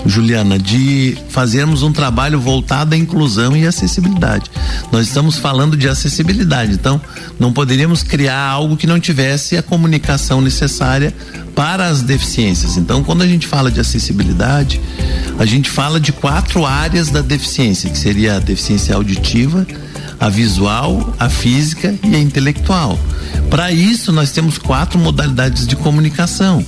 Juliana, 0.05 0.59
de 0.59 1.17
fazermos 1.29 1.83
um 1.83 1.93
trabalho 1.93 2.41
voltado 2.41 2.95
à 2.95 2.99
inclusão 2.99 3.57
e 3.57 3.67
acessibilidade. 3.67 4.51
Nós 4.93 5.07
estamos 5.07 5.37
falando 5.37 5.77
de 5.77 5.89
acessibilidade, 5.89 6.73
então 6.73 7.01
não 7.39 7.53
poderíamos 7.53 8.03
criar 8.03 8.41
algo 8.41 8.77
que 8.77 8.87
não 8.87 9.01
tivesse 9.01 9.57
a 9.57 9.63
comunicação 9.63 10.41
necessária 10.41 11.15
para 11.55 11.87
as 11.87 12.03
deficiências. 12.03 12.77
Então, 12.77 13.03
quando 13.03 13.23
a 13.23 13.27
gente 13.27 13.47
fala 13.47 13.71
de 13.71 13.81
acessibilidade, 13.81 14.81
a 15.39 15.47
gente 15.47 15.71
fala 15.71 15.99
de 15.99 16.13
quatro 16.13 16.67
áreas 16.67 17.11
da 17.11 17.23
deficiência, 17.23 17.89
que 17.89 17.99
seria 17.99 18.37
a 18.37 18.39
deficiência 18.39 18.95
auditiva, 18.95 19.67
a 20.21 20.29
visual, 20.29 21.15
a 21.19 21.29
física 21.29 21.95
e 22.03 22.15
a 22.15 22.19
intelectual. 22.19 22.99
Para 23.51 23.73
isso, 23.73 24.13
nós 24.13 24.31
temos 24.33 24.59
quatro 24.59 24.99
modalidades 24.99 25.67
de 25.67 25.77
comunicação. 25.77 26.65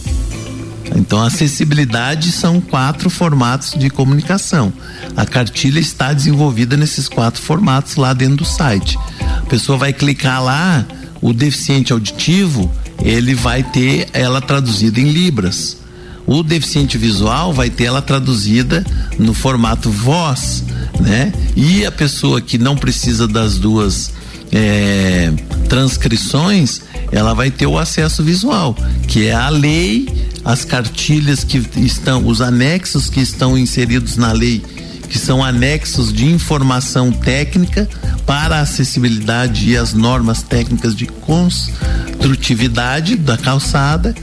Então, 0.97 1.23
acessibilidade 1.23 2.33
são 2.33 2.61
quatro 2.61 3.11
formatos 3.11 3.75
de 3.79 3.91
comunicação. 3.91 4.73
A 5.17 5.25
cartilha 5.25 5.81
está 5.81 6.13
desenvolvida 6.13 6.77
nesses 6.77 7.09
quatro 7.09 7.43
formatos 7.43 7.97
lá 7.97 8.13
dentro 8.13 8.37
do 8.37 8.45
site. 8.45 8.99
A 9.21 9.47
pessoa 9.49 9.79
vai 9.79 9.93
clicar 9.93 10.43
lá, 10.43 10.87
o 11.21 11.33
deficiente 11.33 11.93
auditivo, 11.93 12.71
ele 13.03 13.35
vai 13.35 13.63
ter 13.63 14.09
ela 14.13 14.41
traduzida 14.41 15.01
em 15.01 15.11
libras. 15.11 15.79
O 16.27 16.43
deficiente 16.43 16.99
visual 16.99 17.53
vai 17.53 17.71
ter 17.71 17.85
ela 17.85 18.03
traduzida 18.03 18.85
no 19.19 19.33
formato 19.33 19.91
voz, 19.91 20.63
né? 21.01 21.33
E 21.57 21.87
a 21.87 21.91
pessoa 21.91 22.41
que 22.41 22.59
não 22.59 22.77
precisa 22.77 23.27
das 23.27 23.59
duas 23.59 24.13
é, 24.53 25.33
transcrições, 25.69 26.83
ela 27.11 27.35
vai 27.35 27.51
ter 27.51 27.67
o 27.67 27.79
acesso 27.79 28.23
visual, 28.23 28.77
que 29.07 29.27
é 29.27 29.33
a 29.33 29.49
lei, 29.49 30.28
as 30.45 30.65
cartilhas 30.65 31.45
que 31.45 31.63
estão, 31.77 32.27
os 32.27 32.41
anexos 32.41 33.11
que 33.11 33.21
estão 33.21 33.57
inseridos 33.57 34.17
na 34.17 34.33
lei, 34.33 34.61
que 35.09 35.19
são 35.19 35.43
anexos 35.43 36.13
de 36.13 36.27
informação 36.27 37.11
técnica 37.11 37.89
para 38.27 38.57
a 38.57 38.61
acessibilidade 38.61 39.71
e 39.71 39.77
as 39.77 39.95
normas 39.95 40.43
técnicas 40.43 40.95
de 40.95 41.07
construtividade 41.07 43.17
da 43.17 43.39
calçada 43.39 44.15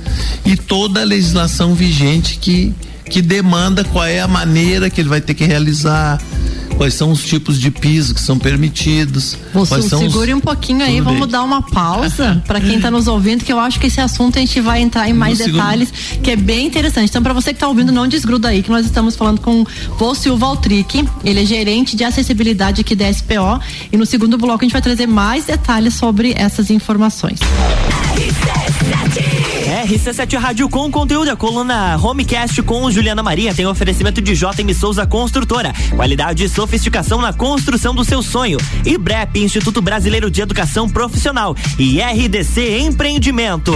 e 0.45 0.55
toda 0.55 1.01
a 1.01 1.05
legislação 1.05 1.73
vigente 1.73 2.37
que 2.37 2.73
que 3.09 3.21
demanda 3.21 3.83
qual 3.83 4.05
é 4.05 4.19
a 4.19 4.27
maneira 4.27 4.89
que 4.89 4.99
ele 4.99 5.09
vai 5.09 5.21
ter 5.21 5.33
que 5.33 5.45
realizar, 5.45 6.19
quais 6.75 6.93
são 6.93 7.11
os 7.11 7.23
tipos 7.23 7.59
de 7.59 7.71
piso 7.71 8.13
que 8.13 8.21
são 8.21 8.37
permitidos. 8.37 9.37
Você 9.53 9.81
segure 9.81 10.33
os... 10.33 10.37
um 10.37 10.41
pouquinho 10.41 10.83
aí, 10.83 10.97
Tudo 10.97 11.05
vamos 11.05 11.21
bem. 11.21 11.29
dar 11.29 11.43
uma 11.43 11.61
pausa 11.61 12.41
para 12.47 12.59
quem 12.59 12.75
está 12.75 12.91
nos 12.91 13.07
ouvindo, 13.07 13.43
que 13.43 13.51
eu 13.51 13.59
acho 13.59 13.79
que 13.79 13.87
esse 13.87 13.99
assunto 13.99 14.37
a 14.37 14.39
gente 14.39 14.59
vai 14.61 14.81
entrar 14.81 15.09
em 15.09 15.13
mais 15.13 15.39
no 15.39 15.45
detalhes, 15.45 15.89
segundo... 15.89 16.23
que 16.23 16.31
é 16.31 16.35
bem 16.35 16.67
interessante. 16.67 17.09
Então, 17.09 17.23
para 17.23 17.33
você 17.33 17.51
que 17.51 17.57
está 17.57 17.67
ouvindo, 17.67 17.91
não 17.91 18.07
desgruda 18.07 18.49
aí, 18.49 18.61
que 18.61 18.69
nós 18.69 18.85
estamos 18.85 19.15
falando 19.15 19.41
com 19.41 19.65
o 19.99 20.15
Silva 20.15 20.45
Altric, 20.47 21.07
ele 21.23 21.41
é 21.41 21.45
gerente 21.45 21.95
de 21.95 22.03
acessibilidade 22.03 22.81
aqui 22.81 22.95
da 22.95 23.11
SPO, 23.11 23.59
e 23.91 23.97
no 23.97 24.05
segundo 24.05 24.37
bloco 24.37 24.63
a 24.63 24.65
gente 24.65 24.73
vai 24.73 24.81
trazer 24.81 25.07
mais 25.07 25.45
detalhes 25.45 25.93
sobre 25.93 26.33
essas 26.37 26.69
informações. 26.69 27.39
RC7 29.83 30.37
Rádio 30.37 30.69
com 30.69 30.89
conteúdo, 30.89 31.29
a 31.29 31.35
coluna 31.35 31.97
Homecast 32.01 32.63
com 32.63 32.89
Juliana 32.89 33.21
Maria 33.21 33.53
tem 33.53 33.67
oferecimento 33.67 34.21
de 34.21 34.33
JM 34.33 34.73
Souza 34.73 35.05
Construtora, 35.05 35.73
qualidade 35.93 36.45
e 36.45 36.49
sofisticação 36.49 37.19
na 37.19 37.33
construção 37.33 37.93
do 37.93 38.05
seu 38.05 38.23
sonho. 38.23 38.57
E 38.85 38.97
BREP, 38.97 39.43
Instituto 39.43 39.81
Brasileiro 39.81 40.31
de 40.31 40.41
Educação 40.41 40.87
Profissional 40.87 41.53
e 41.77 41.99
RDC 41.99 42.79
Empreendimentos. 42.79 43.75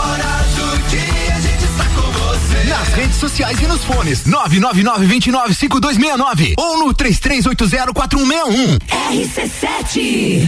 nas 2.91 2.93
redes 2.93 3.15
sociais 3.15 3.61
e 3.61 3.67
nos 3.67 3.83
fones. 3.83 4.25
999 4.25 5.05
29 5.05 5.53
5269 5.53 6.55
ou 6.57 6.77
no 6.79 6.93
3380 6.93 7.93
4161. 7.93 8.77
RC7 9.11 10.47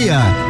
meia. 0.00 0.49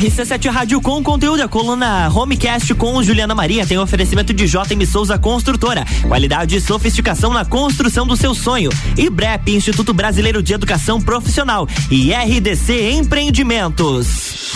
RC7 0.00 0.50
Rádio 0.50 0.80
com 0.80 1.02
conteúdo, 1.02 1.42
a 1.42 1.48
coluna 1.48 2.10
Homecast 2.14 2.74
com 2.74 3.02
Juliana 3.02 3.34
Maria 3.34 3.66
tem 3.66 3.78
oferecimento 3.78 4.32
de 4.32 4.46
JM 4.46 4.86
Souza 4.90 5.18
Construtora, 5.18 5.84
qualidade 6.08 6.56
e 6.56 6.60
sofisticação 6.60 7.32
na 7.32 7.44
construção 7.44 8.06
do 8.06 8.16
seu 8.16 8.34
sonho. 8.34 8.70
E 8.96 9.10
BREP, 9.10 9.54
Instituto 9.54 9.92
Brasileiro 9.92 10.42
de 10.42 10.54
Educação 10.54 11.00
Profissional 11.00 11.68
e 11.90 12.12
RDC 12.12 12.92
Empreendimentos. 12.92 14.52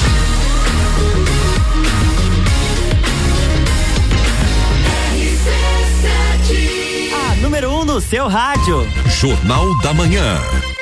A 7.12 7.37
número 7.37 7.71
1 7.71 7.80
um 7.80 7.85
no 7.85 8.00
seu 8.00 8.28
rádio. 8.28 8.88
Jornal 9.09 9.78
da 9.83 9.92
Manhã. 9.92 10.74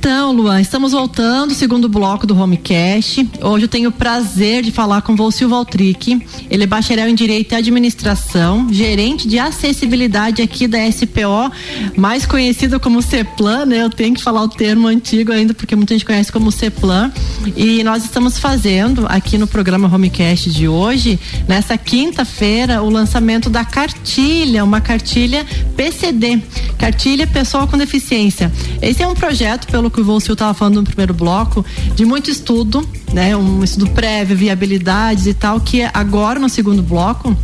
Então, 0.00 0.32
Luan, 0.32 0.62
estamos 0.62 0.92
voltando, 0.92 1.52
segundo 1.52 1.86
bloco 1.86 2.26
do 2.26 2.34
Homecast. 2.34 3.28
Hoje 3.42 3.66
eu 3.66 3.68
tenho 3.68 3.90
o 3.90 3.92
prazer 3.92 4.62
de 4.62 4.72
falar 4.72 5.02
com 5.02 5.12
o 5.12 5.16
Volcio 5.16 5.46
Valtric. 5.46 6.26
Ele 6.48 6.64
é 6.64 6.66
bacharel 6.66 7.06
em 7.06 7.14
Direito 7.14 7.52
e 7.52 7.54
Administração, 7.54 8.66
gerente 8.72 9.28
de 9.28 9.38
acessibilidade 9.38 10.40
aqui 10.40 10.66
da 10.66 10.78
SPO, 10.90 11.52
mais 11.98 12.24
conhecida 12.24 12.80
como 12.80 13.02
CEPLAN, 13.02 13.66
né? 13.66 13.82
Eu 13.82 13.90
tenho 13.90 14.14
que 14.14 14.22
falar 14.22 14.42
o 14.42 14.48
termo 14.48 14.88
antigo 14.88 15.32
ainda, 15.32 15.52
porque 15.52 15.76
muita 15.76 15.92
gente 15.92 16.06
conhece 16.06 16.32
como 16.32 16.50
CEPLAN. 16.50 17.12
E 17.54 17.84
nós 17.84 18.02
estamos 18.02 18.38
fazendo 18.38 19.04
aqui 19.06 19.36
no 19.36 19.46
programa 19.46 19.94
Homecast 19.94 20.50
de 20.50 20.66
hoje, 20.66 21.20
nessa 21.46 21.76
quinta-feira, 21.76 22.82
o 22.82 22.88
lançamento 22.88 23.50
da 23.50 23.66
cartilha, 23.66 24.64
uma 24.64 24.80
cartilha 24.80 25.44
PCD, 25.76 26.40
cartilha 26.78 27.26
Pessoa 27.26 27.66
com 27.66 27.76
Deficiência. 27.76 28.50
Esse 28.80 29.02
é 29.02 29.06
um 29.06 29.14
projeto 29.14 29.66
pelo 29.66 29.89
que 29.90 30.00
o 30.00 30.04
Volcio 30.04 30.32
estava 30.32 30.54
falando 30.54 30.76
no 30.76 30.84
primeiro 30.84 31.14
bloco, 31.14 31.64
de 31.94 32.04
muito 32.04 32.30
estudo, 32.30 32.86
né? 33.12 33.36
Um 33.36 33.62
estudo 33.62 33.88
prévio, 33.90 34.36
viabilidades 34.36 35.26
e 35.26 35.34
tal, 35.34 35.60
que 35.60 35.82
agora 35.92 36.38
no 36.38 36.48
segundo 36.48 36.82
bloco 36.82 37.36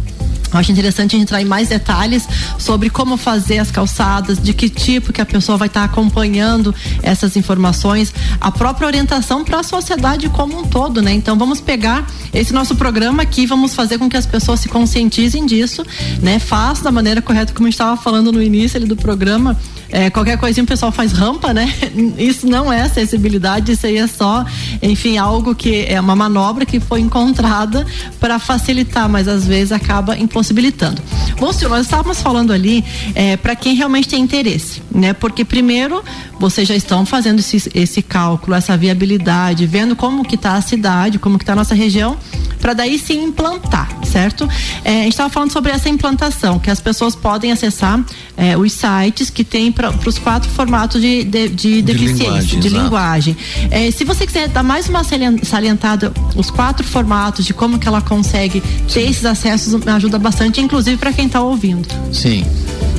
acho 0.53 0.73
interessante 0.73 1.17
entrar 1.17 1.41
em 1.41 1.45
mais 1.45 1.69
detalhes 1.69 2.27
sobre 2.59 2.91
como 2.91 3.17
fazer 3.17 3.59
as 3.59 3.71
calçadas, 3.71 4.39
de 4.39 4.53
que 4.53 4.69
tipo 4.69 5.13
que 5.13 5.21
a 5.21 5.27
pessoa 5.27 5.59
vai 5.59 5.69
estar 5.69 5.85
acompanhando 5.85 6.75
essas 7.03 7.37
informações, 7.37 8.13
a 8.41 8.51
própria 8.51 8.87
orientação 8.87 9.45
para 9.45 9.61
a 9.61 9.63
sociedade 9.63 10.29
como 10.29 10.59
um 10.59 10.65
todo, 10.65 11.03
né? 11.03 11.13
Então 11.13 11.37
vamos 11.39 11.61
pegar 11.61 12.07
esse 12.33 12.53
nosso 12.53 12.77
programa 12.77 13.23
aqui, 13.23 13.47
vamos 13.47 13.75
fazer 13.75 13.99
com 13.99 14.09
que 14.09 14.17
as 14.17 14.27
pessoas 14.27 14.61
se 14.61 14.69
conscientizem 14.69 15.47
disso, 15.47 15.85
né? 16.23 16.39
Façam 16.39 16.85
da 16.85 16.93
maneira 16.93 17.21
correta, 17.21 17.53
como 17.53 17.67
a 17.67 17.71
gente 17.71 17.75
estava 17.75 17.97
falando 17.97 18.33
no 18.33 18.43
início 18.43 18.77
ali 18.77 18.87
do 18.87 18.97
programa 18.97 19.57
é, 19.91 20.11
qualquer 20.11 20.37
coisinha 20.39 20.65
o 20.65 20.67
pessoal 20.67 20.91
faz 20.91 21.13
rampa, 21.13 21.53
né? 21.53 21.73
Isso 22.19 22.47
não 22.47 22.73
é 22.73 22.83
acessibilidade, 22.83 23.73
isso 23.73 23.87
aí 23.87 23.99
é 23.99 24.07
só, 24.07 24.45
enfim, 24.83 25.17
algo 25.17 25.55
que 25.55 25.85
é 25.89 26.01
uma 26.01 26.17
manobra 26.17 26.65
que 26.67 26.81
foi 26.81 27.01
encontrada 27.01 27.87
para 28.19 28.39
facilitar, 28.39 29.09
mas 29.09 29.29
às 29.29 29.47
vezes 29.47 29.73
acaba 29.73 30.17
impossibilitando. 30.19 31.01
Bom, 31.39 31.53
senhor, 31.53 31.71
nós 31.71 31.83
estávamos 31.87 32.21
falando 32.21 32.53
ali 32.53 32.85
é, 33.15 33.37
para 33.37 33.55
quem 33.55 33.75
realmente 33.75 34.09
tem 34.09 34.21
interesse, 34.21 34.83
né? 34.91 35.13
Porque 35.13 35.45
primeiro 35.45 36.03
vocês 36.39 36.69
já 36.69 36.75
estão 36.75 37.07
fazendo 37.07 37.39
esse, 37.39 37.71
esse 37.75 38.03
cálculo, 38.03 38.55
essa 38.57 38.77
viabilidade, 38.77 39.67
vendo 39.67 39.97
como 39.97 40.25
que 40.25 40.35
está 40.35 40.55
a 40.55 40.61
cidade, 40.61 41.19
como 41.19 41.39
que 41.39 41.45
está 41.45 41.53
a 41.53 41.57
nossa 41.57 41.75
região, 41.75 42.17
para 42.61 42.75
daí 42.75 42.99
sim 42.99 43.25
implantar, 43.25 43.89
certo? 44.05 44.49
É, 44.85 45.01
a 45.01 45.03
gente 45.05 45.13
estava 45.13 45.31
falando 45.31 45.53
sobre 45.53 45.73
essa 45.73 45.89
implantação, 45.89 46.59
que 46.59 46.71
as 46.71 46.81
pessoas 46.81 47.15
podem 47.15 47.53
acessar 47.53 48.05
é, 48.37 48.57
os 48.57 48.73
sites 48.73 49.31
que 49.31 49.43
tem 49.43 49.73
para 49.73 49.91
os 50.07 50.19
quatro 50.19 50.51
formatos 50.51 51.01
de, 51.01 51.25
de, 51.25 51.49
de, 51.49 51.83
de 51.83 51.83
deficiência, 51.83 52.25
linguagem, 52.25 52.61
de 52.61 52.69
linguagem. 52.69 53.37
É, 53.71 53.91
se 53.91 54.05
você 54.05 54.27
quiser 54.27 54.49
dar 54.49 54.63
mais 54.63 54.89
uma 54.89 55.03
salientada, 55.43 56.13
os 56.35 56.51
quatro 56.51 56.87
formatos 56.87 57.45
de 57.45 57.55
como 57.55 57.79
que 57.79 57.89
ela 57.89 58.01
consegue 58.01 58.63
ter 58.93 59.09
esses 59.09 59.25
acessos, 59.25 59.73
me 59.85 59.91
ajuda 59.93 60.19
bastante, 60.19 60.61
inclusive 60.61 60.97
para 60.97 61.13
quem 61.13 61.27
está 61.27 61.41
ouvindo. 61.41 61.89
Sim. 62.13 62.45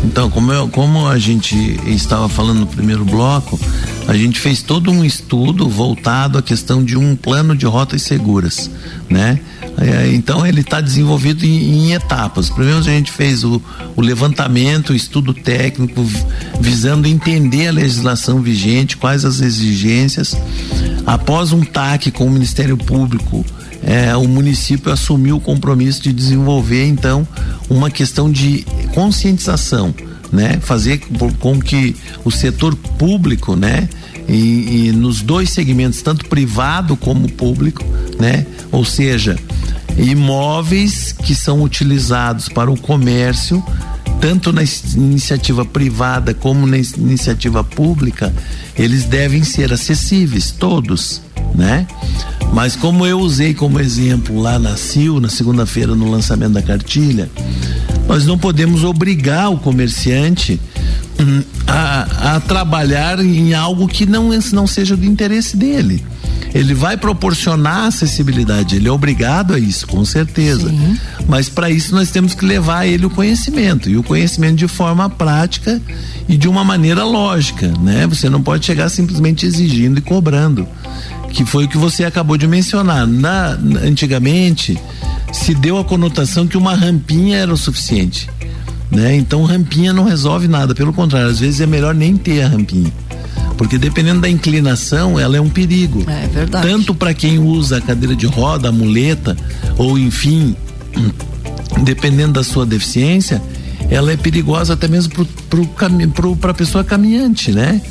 Então, 0.03 0.29
como, 0.29 0.51
eu, 0.51 0.67
como 0.69 1.07
a 1.07 1.17
gente 1.17 1.55
estava 1.87 2.29
falando 2.29 2.59
no 2.61 2.67
primeiro 2.67 3.03
bloco, 3.03 3.59
a 4.07 4.15
gente 4.15 4.39
fez 4.39 4.61
todo 4.61 4.91
um 4.91 5.03
estudo 5.03 5.67
voltado 5.67 6.37
à 6.37 6.41
questão 6.41 6.83
de 6.83 6.97
um 6.97 7.15
plano 7.15 7.55
de 7.55 7.65
rotas 7.65 8.03
seguras, 8.03 8.69
né? 9.09 9.39
É, 9.79 10.11
então 10.11 10.45
ele 10.45 10.61
está 10.61 10.81
desenvolvido 10.81 11.45
em, 11.45 11.89
em, 11.89 11.93
etapas. 11.93 12.49
Primeiro 12.49 12.79
a 12.79 12.81
gente 12.81 13.11
fez 13.11 13.43
o, 13.43 13.61
o, 13.95 14.01
levantamento, 14.01 14.89
o 14.89 14.95
estudo 14.95 15.26
técnico, 15.33 16.05
visando 16.59 17.07
entender 17.07 17.67
a 17.67 17.71
legislação 17.71 18.41
vigente, 18.41 18.97
quais 18.97 19.25
as 19.25 19.41
exigências. 19.41 20.35
Após 21.05 21.51
um 21.51 21.61
TAC 21.61 22.11
com 22.11 22.25
o 22.25 22.31
Ministério 22.31 22.77
Público, 22.77 23.45
é, 23.83 24.15
o 24.15 24.27
município 24.27 24.91
assumiu 24.91 25.37
o 25.37 25.39
compromisso 25.39 26.01
de 26.01 26.11
desenvolver 26.11 26.85
então 26.85 27.27
uma 27.69 27.89
questão 27.89 28.29
de 28.31 28.65
conscientização, 28.93 29.93
né? 30.31 30.59
Fazer 30.61 31.01
com 31.39 31.59
que 31.59 31.95
o 32.25 32.31
setor 32.31 32.75
público, 32.75 33.55
né? 33.55 33.87
E, 34.27 34.87
e 34.87 34.91
nos 34.91 35.21
dois 35.21 35.51
segmentos, 35.51 36.01
tanto 36.01 36.25
privado 36.25 36.97
como 36.97 37.31
público, 37.31 37.83
né? 38.19 38.45
Ou 38.71 38.83
seja, 38.83 39.37
imóveis 39.97 41.13
que 41.13 41.33
são 41.33 41.63
utilizados 41.63 42.49
para 42.49 42.69
o 42.69 42.77
comércio 42.77 43.63
tanto 44.19 44.51
na 44.51 44.63
iniciativa 44.95 45.63
privada 45.65 46.33
como 46.33 46.65
na 46.65 46.77
iniciativa 46.77 47.63
pública, 47.63 48.33
eles 48.75 49.05
devem 49.05 49.43
ser 49.43 49.71
acessíveis, 49.71 50.51
todos, 50.51 51.21
né? 51.55 51.87
Mas 52.53 52.75
como 52.75 53.05
eu 53.05 53.19
usei 53.19 53.53
como 53.53 53.79
exemplo 53.79 54.39
lá 54.39 54.57
na 54.57 54.77
CIL, 54.77 55.19
na 55.19 55.29
segunda-feira, 55.29 55.95
no 55.95 56.09
lançamento 56.09 56.53
da 56.53 56.61
cartilha, 56.61 57.29
nós 58.07 58.25
não 58.25 58.37
podemos 58.37 58.83
obrigar 58.83 59.51
o 59.51 59.57
comerciante 59.57 60.59
hum, 61.19 61.43
a, 61.67 62.35
a 62.35 62.39
trabalhar 62.39 63.19
em 63.19 63.53
algo 63.53 63.87
que 63.87 64.05
não, 64.05 64.29
não 64.53 64.65
seja 64.65 64.95
do 64.95 65.05
interesse 65.05 65.57
dele 65.57 66.03
ele 66.53 66.73
vai 66.73 66.97
proporcionar 66.97 67.85
acessibilidade, 67.85 68.75
ele 68.75 68.87
é 68.87 68.91
obrigado 68.91 69.53
a 69.53 69.59
isso, 69.59 69.87
com 69.87 70.03
certeza. 70.05 70.69
Sim. 70.69 70.97
Mas 71.27 71.49
para 71.49 71.69
isso 71.69 71.93
nós 71.93 72.09
temos 72.09 72.33
que 72.33 72.45
levar 72.45 72.79
a 72.79 72.87
ele 72.87 73.05
o 73.05 73.09
conhecimento 73.09 73.89
e 73.89 73.97
o 73.97 74.03
conhecimento 74.03 74.55
de 74.55 74.67
forma 74.67 75.09
prática 75.09 75.81
e 76.27 76.37
de 76.37 76.47
uma 76.47 76.63
maneira 76.63 77.03
lógica, 77.03 77.71
né? 77.81 78.07
Você 78.07 78.29
não 78.29 78.41
pode 78.41 78.65
chegar 78.65 78.89
simplesmente 78.89 79.45
exigindo 79.45 79.99
e 79.99 80.01
cobrando, 80.01 80.67
que 81.31 81.45
foi 81.45 81.65
o 81.65 81.67
que 81.67 81.77
você 81.77 82.03
acabou 82.03 82.37
de 82.37 82.47
mencionar. 82.47 83.05
Na, 83.05 83.57
antigamente 83.83 84.77
se 85.31 85.53
deu 85.53 85.77
a 85.77 85.83
conotação 85.83 86.47
que 86.47 86.57
uma 86.57 86.73
rampinha 86.73 87.37
era 87.37 87.53
o 87.53 87.57
suficiente, 87.57 88.29
né? 88.89 89.15
Então 89.15 89.43
rampinha 89.43 89.91
não 89.91 90.05
resolve 90.05 90.47
nada, 90.47 90.73
pelo 90.73 90.93
contrário, 90.93 91.29
às 91.29 91.39
vezes 91.39 91.61
é 91.61 91.65
melhor 91.65 91.93
nem 91.93 92.15
ter 92.15 92.41
a 92.41 92.47
rampinha 92.47 92.91
porque 93.57 93.77
dependendo 93.77 94.21
da 94.21 94.29
inclinação, 94.29 95.19
ela 95.19 95.35
é 95.35 95.41
um 95.41 95.49
perigo. 95.49 96.03
É 96.09 96.27
verdade. 96.27 96.67
Tanto 96.67 96.93
para 96.93 97.13
quem 97.13 97.39
usa 97.39 97.77
a 97.77 97.81
cadeira 97.81 98.15
de 98.15 98.27
roda, 98.27 98.69
a 98.69 98.71
muleta, 98.71 99.35
ou 99.77 99.97
enfim, 99.97 100.55
dependendo 101.83 102.33
da 102.33 102.43
sua 102.43 102.65
deficiência, 102.65 103.41
ela 103.89 104.11
é 104.11 104.17
perigosa 104.17 104.73
até 104.73 104.87
mesmo 104.87 105.11
para 106.39 106.51
a 106.51 106.53
pessoa 106.53 106.83
caminhante, 106.83 107.51
né? 107.51 107.81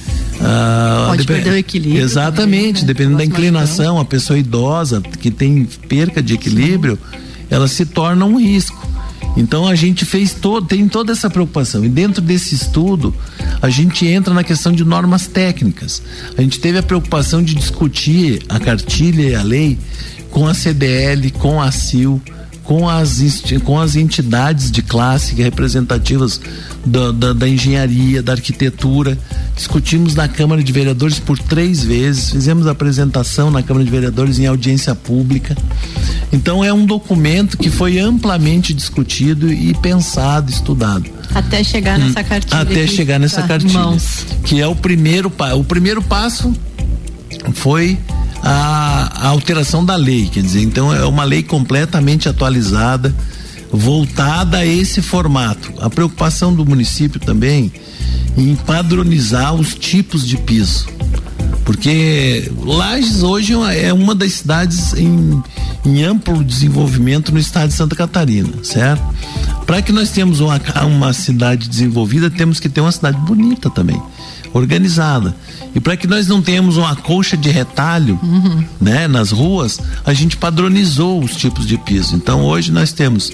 Ah, 0.40 1.06
Pode 1.08 1.26
perder 1.26 1.50
o 1.50 1.56
equilíbrio. 1.56 2.02
Exatamente, 2.02 2.42
também, 2.42 2.72
né? 2.72 2.86
dependendo 2.86 3.18
da 3.18 3.24
inclinação, 3.24 3.98
a 3.98 4.04
pessoa 4.04 4.38
idosa 4.38 5.00
que 5.20 5.30
tem 5.30 5.64
perca 5.88 6.22
de 6.22 6.34
equilíbrio, 6.34 6.98
Sim. 7.10 7.18
ela 7.50 7.66
se 7.66 7.86
torna 7.86 8.24
um 8.24 8.38
risco. 8.38 8.86
Então 9.36 9.66
a 9.66 9.74
gente 9.74 10.04
fez 10.04 10.32
todo, 10.32 10.66
tem 10.66 10.88
toda 10.88 11.12
essa 11.12 11.28
preocupação. 11.28 11.84
E 11.84 11.88
dentro 11.88 12.22
desse 12.22 12.54
estudo, 12.54 13.14
a 13.60 13.68
gente 13.68 14.06
entra 14.06 14.32
na 14.32 14.42
questão 14.42 14.72
de 14.72 14.84
normas 14.84 15.26
técnicas. 15.26 16.02
A 16.36 16.42
gente 16.42 16.58
teve 16.58 16.78
a 16.78 16.82
preocupação 16.82 17.42
de 17.42 17.54
discutir 17.54 18.42
a 18.48 18.58
cartilha 18.58 19.22
e 19.22 19.34
a 19.34 19.42
lei 19.42 19.78
com 20.30 20.46
a 20.46 20.54
CDL, 20.54 21.30
com 21.32 21.60
a 21.60 21.70
CIL, 21.70 22.20
com 22.66 22.88
as, 22.88 23.22
com 23.64 23.78
as 23.80 23.94
entidades 23.94 24.70
de 24.70 24.82
classe 24.82 25.34
representativas 25.34 26.40
da, 26.84 27.12
da, 27.12 27.32
da, 27.32 27.48
engenharia, 27.48 28.22
da 28.22 28.32
arquitetura. 28.32 29.16
Discutimos 29.54 30.14
na 30.14 30.26
Câmara 30.28 30.62
de 30.62 30.72
Vereadores 30.72 31.18
por 31.20 31.38
três 31.38 31.84
vezes, 31.84 32.30
fizemos 32.30 32.66
apresentação 32.66 33.50
na 33.50 33.62
Câmara 33.62 33.84
de 33.84 33.90
Vereadores 33.90 34.38
em 34.38 34.46
audiência 34.46 34.94
pública. 34.94 35.56
Então 36.32 36.62
é 36.64 36.72
um 36.72 36.84
documento 36.84 37.56
que 37.56 37.70
foi 37.70 37.98
amplamente 37.98 38.74
discutido 38.74 39.52
e 39.52 39.72
pensado, 39.74 40.50
estudado. 40.50 41.04
Até 41.34 41.62
chegar 41.62 41.98
nessa 41.98 42.20
hum, 42.20 42.24
cartilha. 42.24 42.60
Até 42.60 42.86
chegar 42.86 43.18
nessa 43.18 43.42
tá, 43.42 43.48
cartilha. 43.48 43.72
Mãos. 43.72 44.26
Que 44.44 44.60
é 44.60 44.66
o 44.66 44.74
primeiro, 44.74 45.32
o 45.56 45.64
primeiro 45.64 46.02
passo 46.02 46.52
foi 47.54 47.98
a, 48.42 49.26
a 49.26 49.28
alteração 49.28 49.84
da 49.84 49.96
lei, 49.96 50.28
quer 50.28 50.42
dizer, 50.42 50.62
então 50.62 50.92
é 50.92 51.04
uma 51.04 51.24
lei 51.24 51.42
completamente 51.42 52.28
atualizada, 52.28 53.14
voltada 53.70 54.58
a 54.58 54.66
esse 54.66 55.02
formato. 55.02 55.72
A 55.80 55.90
preocupação 55.90 56.54
do 56.54 56.64
município 56.64 57.20
também 57.20 57.72
em 58.36 58.54
padronizar 58.54 59.54
os 59.54 59.74
tipos 59.74 60.26
de 60.26 60.36
piso. 60.36 60.86
Porque 61.64 62.50
Lages 62.62 63.22
hoje 63.22 63.54
é 63.74 63.92
uma 63.92 64.14
das 64.14 64.34
cidades 64.34 64.92
em, 64.94 65.42
em 65.86 66.02
amplo 66.02 66.42
desenvolvimento 66.42 67.32
no 67.32 67.38
estado 67.38 67.68
de 67.68 67.74
Santa 67.74 67.94
Catarina, 67.94 68.52
certo? 68.62 69.04
Para 69.64 69.80
que 69.80 69.92
nós 69.92 70.10
tenhamos 70.10 70.40
uma, 70.40 70.60
uma 70.84 71.12
cidade 71.12 71.68
desenvolvida, 71.68 72.28
temos 72.28 72.58
que 72.58 72.68
ter 72.68 72.80
uma 72.80 72.90
cidade 72.90 73.16
bonita 73.18 73.70
também, 73.70 74.00
organizada. 74.52 75.34
E 75.74 75.80
para 75.80 75.96
que 75.96 76.08
nós 76.08 76.26
não 76.26 76.42
tenhamos 76.42 76.76
uma 76.76 76.96
colcha 76.96 77.36
de 77.36 77.50
retalho, 77.50 78.18
uhum. 78.20 78.64
né, 78.80 79.06
nas 79.06 79.30
ruas, 79.30 79.78
a 80.04 80.12
gente 80.12 80.36
padronizou 80.36 81.22
os 81.22 81.36
tipos 81.36 81.66
de 81.66 81.78
piso. 81.78 82.16
Então 82.16 82.44
hoje 82.44 82.72
nós 82.72 82.92
temos 82.92 83.30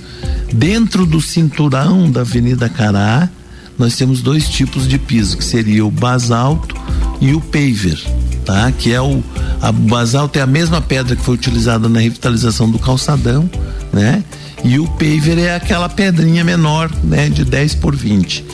dentro 0.53 1.07
do 1.07 1.21
cinturão 1.21 2.11
da 2.11 2.21
Avenida 2.21 2.69
Cará, 2.69 3.31
nós 3.79 3.97
temos 3.97 4.21
dois 4.21 4.49
tipos 4.49 4.87
de 4.87 4.99
piso, 4.99 5.39
que 5.39 5.45
seria 5.45 5.87
o 5.87 5.91
basalto 5.91 6.75
e 7.21 7.33
o 7.33 7.41
paver, 7.41 7.99
tá? 8.45 8.71
Que 8.73 8.93
é 8.93 9.01
o 9.01 9.23
a 9.61 9.71
basalto 9.71 10.39
é 10.39 10.43
a 10.43 10.47
mesma 10.47 10.81
pedra 10.81 11.15
que 11.15 11.23
foi 11.23 11.35
utilizada 11.35 11.89
na 11.89 12.01
revitalização 12.01 12.71
do 12.71 12.79
calçadão, 12.79 13.49
né? 13.93 14.25
E 14.65 14.79
o 14.79 14.87
paver 14.87 15.39
é 15.39 15.55
aquela 15.55 15.89
pedrinha 15.89 16.45
menor, 16.45 16.91
né, 17.03 17.29
de 17.29 17.45
10 17.45 17.77
por 17.77 17.97
20. 17.97 18.45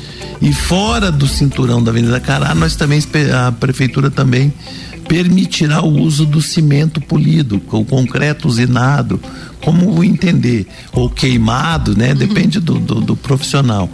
E 0.40 0.52
fora 0.52 1.10
do 1.10 1.26
cinturão 1.26 1.82
da 1.82 1.90
Avenida 1.90 2.20
Cará, 2.20 2.54
nós 2.54 2.76
também 2.76 3.02
a 3.34 3.52
prefeitura 3.52 4.10
também 4.10 4.52
permitirá 5.08 5.82
o 5.82 6.00
uso 6.00 6.24
do 6.26 6.40
cimento 6.40 7.00
polido, 7.00 7.60
o 7.72 7.84
concreto 7.84 8.46
usinado, 8.46 9.20
como 9.62 10.04
entender, 10.04 10.66
ou 10.92 11.08
queimado, 11.08 11.96
né? 11.96 12.14
Depende 12.14 12.60
do, 12.60 12.78
do, 12.78 13.00
do 13.00 13.16
profissional. 13.16 13.88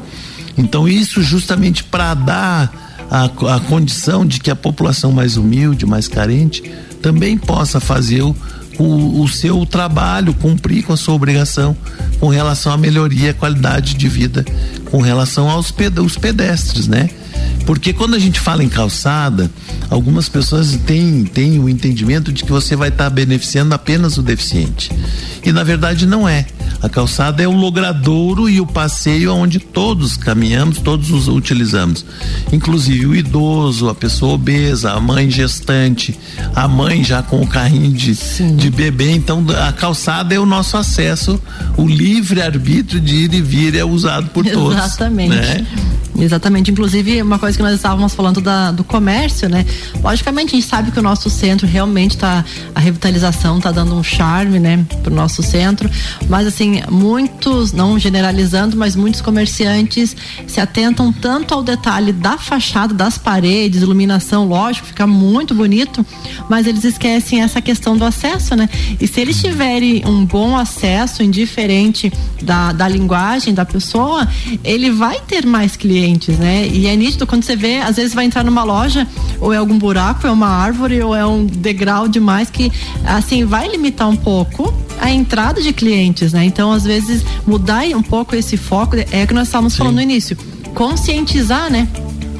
Então 0.58 0.88
isso 0.88 1.22
justamente 1.22 1.82
para 1.82 2.14
dar 2.14 2.83
a, 3.10 3.24
a 3.24 3.60
condição 3.60 4.26
de 4.26 4.40
que 4.40 4.50
a 4.50 4.56
população 4.56 5.12
mais 5.12 5.36
humilde, 5.36 5.86
mais 5.86 6.08
carente, 6.08 6.62
também 7.02 7.36
possa 7.36 7.80
fazer 7.80 8.22
o, 8.22 8.34
o, 8.78 9.22
o, 9.22 9.28
seu 9.28 9.64
trabalho, 9.66 10.34
cumprir 10.34 10.82
com 10.84 10.92
a 10.92 10.96
sua 10.96 11.14
obrigação 11.14 11.76
com 12.18 12.28
relação 12.28 12.72
à 12.72 12.76
melhoria, 12.76 13.30
à 13.30 13.34
qualidade 13.34 13.94
de 13.94 14.08
vida, 14.08 14.44
com 14.90 15.00
relação 15.00 15.50
aos 15.50 15.70
ped 15.70 16.00
os 16.00 16.16
pedestres, 16.16 16.88
né? 16.88 17.10
Porque 17.66 17.92
quando 17.92 18.14
a 18.14 18.18
gente 18.18 18.40
fala 18.40 18.62
em 18.62 18.68
calçada, 18.68 19.50
algumas 19.90 20.28
pessoas 20.28 20.76
têm, 20.86 21.24
têm 21.24 21.58
o 21.58 21.68
entendimento 21.68 22.32
de 22.32 22.44
que 22.44 22.50
você 22.50 22.76
vai 22.76 22.88
estar 22.88 23.04
tá 23.04 23.10
beneficiando 23.10 23.74
apenas 23.74 24.18
o 24.18 24.22
deficiente. 24.22 24.90
E 25.42 25.52
na 25.52 25.64
verdade 25.64 26.06
não 26.06 26.28
é. 26.28 26.46
A 26.84 26.88
calçada 26.90 27.42
é 27.42 27.48
o 27.48 27.52
logradouro 27.52 28.46
e 28.46 28.60
o 28.60 28.66
passeio 28.66 29.32
onde 29.32 29.58
todos 29.58 30.18
caminhamos, 30.18 30.80
todos 30.80 31.10
os 31.10 31.28
utilizamos. 31.28 32.04
Inclusive 32.52 33.06
o 33.06 33.16
idoso, 33.16 33.88
a 33.88 33.94
pessoa 33.94 34.34
obesa, 34.34 34.92
a 34.92 35.00
mãe 35.00 35.30
gestante, 35.30 36.14
a 36.54 36.68
mãe 36.68 37.02
já 37.02 37.22
com 37.22 37.40
o 37.40 37.46
carrinho 37.46 37.90
de, 37.90 38.12
de 38.14 38.70
bebê. 38.70 39.12
Então 39.12 39.42
a 39.66 39.72
calçada 39.72 40.34
é 40.34 40.38
o 40.38 40.44
nosso 40.44 40.76
acesso, 40.76 41.40
o 41.78 41.88
livre 41.88 42.42
arbítrio 42.42 43.00
de 43.00 43.14
ir 43.14 43.32
e 43.32 43.40
vir 43.40 43.74
é 43.74 43.84
usado 43.84 44.28
por 44.28 44.44
todos. 44.44 44.76
Exatamente. 44.76 45.34
Né? 45.34 45.66
Exatamente. 46.18 46.70
Inclusive, 46.70 47.22
uma 47.22 47.38
coisa 47.38 47.56
que 47.56 47.62
nós 47.62 47.74
estávamos 47.74 48.14
falando 48.14 48.40
da, 48.40 48.70
do 48.70 48.84
comércio, 48.84 49.48
né? 49.48 49.66
Logicamente, 50.02 50.54
a 50.54 50.58
gente 50.58 50.68
sabe 50.68 50.90
que 50.92 50.98
o 50.98 51.02
nosso 51.02 51.28
centro 51.28 51.66
realmente 51.66 52.12
está 52.12 52.44
a 52.74 52.80
revitalização 52.80 53.58
está 53.58 53.72
dando 53.72 53.94
um 53.94 54.02
charme, 54.02 54.58
né, 54.58 54.84
para 55.02 55.12
o 55.12 55.16
nosso 55.16 55.42
centro. 55.42 55.90
Mas 56.28 56.46
assim, 56.46 56.73
muitos, 56.90 57.72
não 57.72 57.98
generalizando, 57.98 58.76
mas 58.76 58.94
muitos 58.94 59.20
comerciantes 59.20 60.16
se 60.46 60.60
atentam 60.60 61.12
tanto 61.12 61.54
ao 61.54 61.62
detalhe 61.62 62.12
da 62.12 62.36
fachada, 62.36 62.92
das 62.92 63.18
paredes, 63.18 63.82
iluminação, 63.82 64.46
lógico, 64.46 64.86
fica 64.86 65.06
muito 65.06 65.54
bonito, 65.54 66.04
mas 66.48 66.66
eles 66.66 66.84
esquecem 66.84 67.42
essa 67.42 67.60
questão 67.60 67.96
do 67.96 68.04
acesso, 68.04 68.54
né? 68.54 68.68
E 69.00 69.06
se 69.06 69.20
eles 69.20 69.40
tiverem 69.40 70.02
um 70.06 70.24
bom 70.24 70.56
acesso, 70.56 71.22
indiferente 71.22 72.12
da, 72.42 72.72
da 72.72 72.86
linguagem 72.86 73.54
da 73.54 73.64
pessoa, 73.64 74.28
ele 74.62 74.90
vai 74.90 75.20
ter 75.20 75.46
mais 75.46 75.76
clientes 75.76 76.24
né? 76.38 76.66
E 76.66 76.86
é 76.86 76.96
nítido 76.96 77.26
quando 77.26 77.42
você 77.42 77.56
vê, 77.56 77.78
às 77.78 77.96
vezes 77.96 78.14
vai 78.14 78.24
entrar 78.24 78.44
numa 78.44 78.62
loja, 78.62 79.06
ou 79.40 79.52
é 79.52 79.56
algum 79.56 79.78
buraco, 79.78 80.26
é 80.26 80.30
uma 80.30 80.48
árvore, 80.48 81.02
ou 81.02 81.14
é 81.14 81.26
um 81.26 81.44
degrau 81.46 82.08
demais 82.08 82.50
que, 82.50 82.70
assim, 83.04 83.44
vai 83.44 83.68
limitar 83.68 84.08
um 84.08 84.16
pouco 84.16 84.72
a 85.00 85.10
entrada 85.10 85.60
de 85.60 85.72
clientes, 85.72 86.32
né? 86.32 86.44
Então, 86.44 86.63
às 86.72 86.84
vezes, 86.84 87.24
mudar 87.46 87.84
um 87.88 88.02
pouco 88.02 88.34
esse 88.34 88.56
foco 88.56 88.96
é 88.96 89.24
o 89.24 89.26
que 89.26 89.34
nós 89.34 89.48
estávamos 89.48 89.72
Sim. 89.72 89.78
falando 89.78 89.96
no 89.96 90.02
início. 90.02 90.36
Conscientizar, 90.74 91.70
né? 91.70 91.88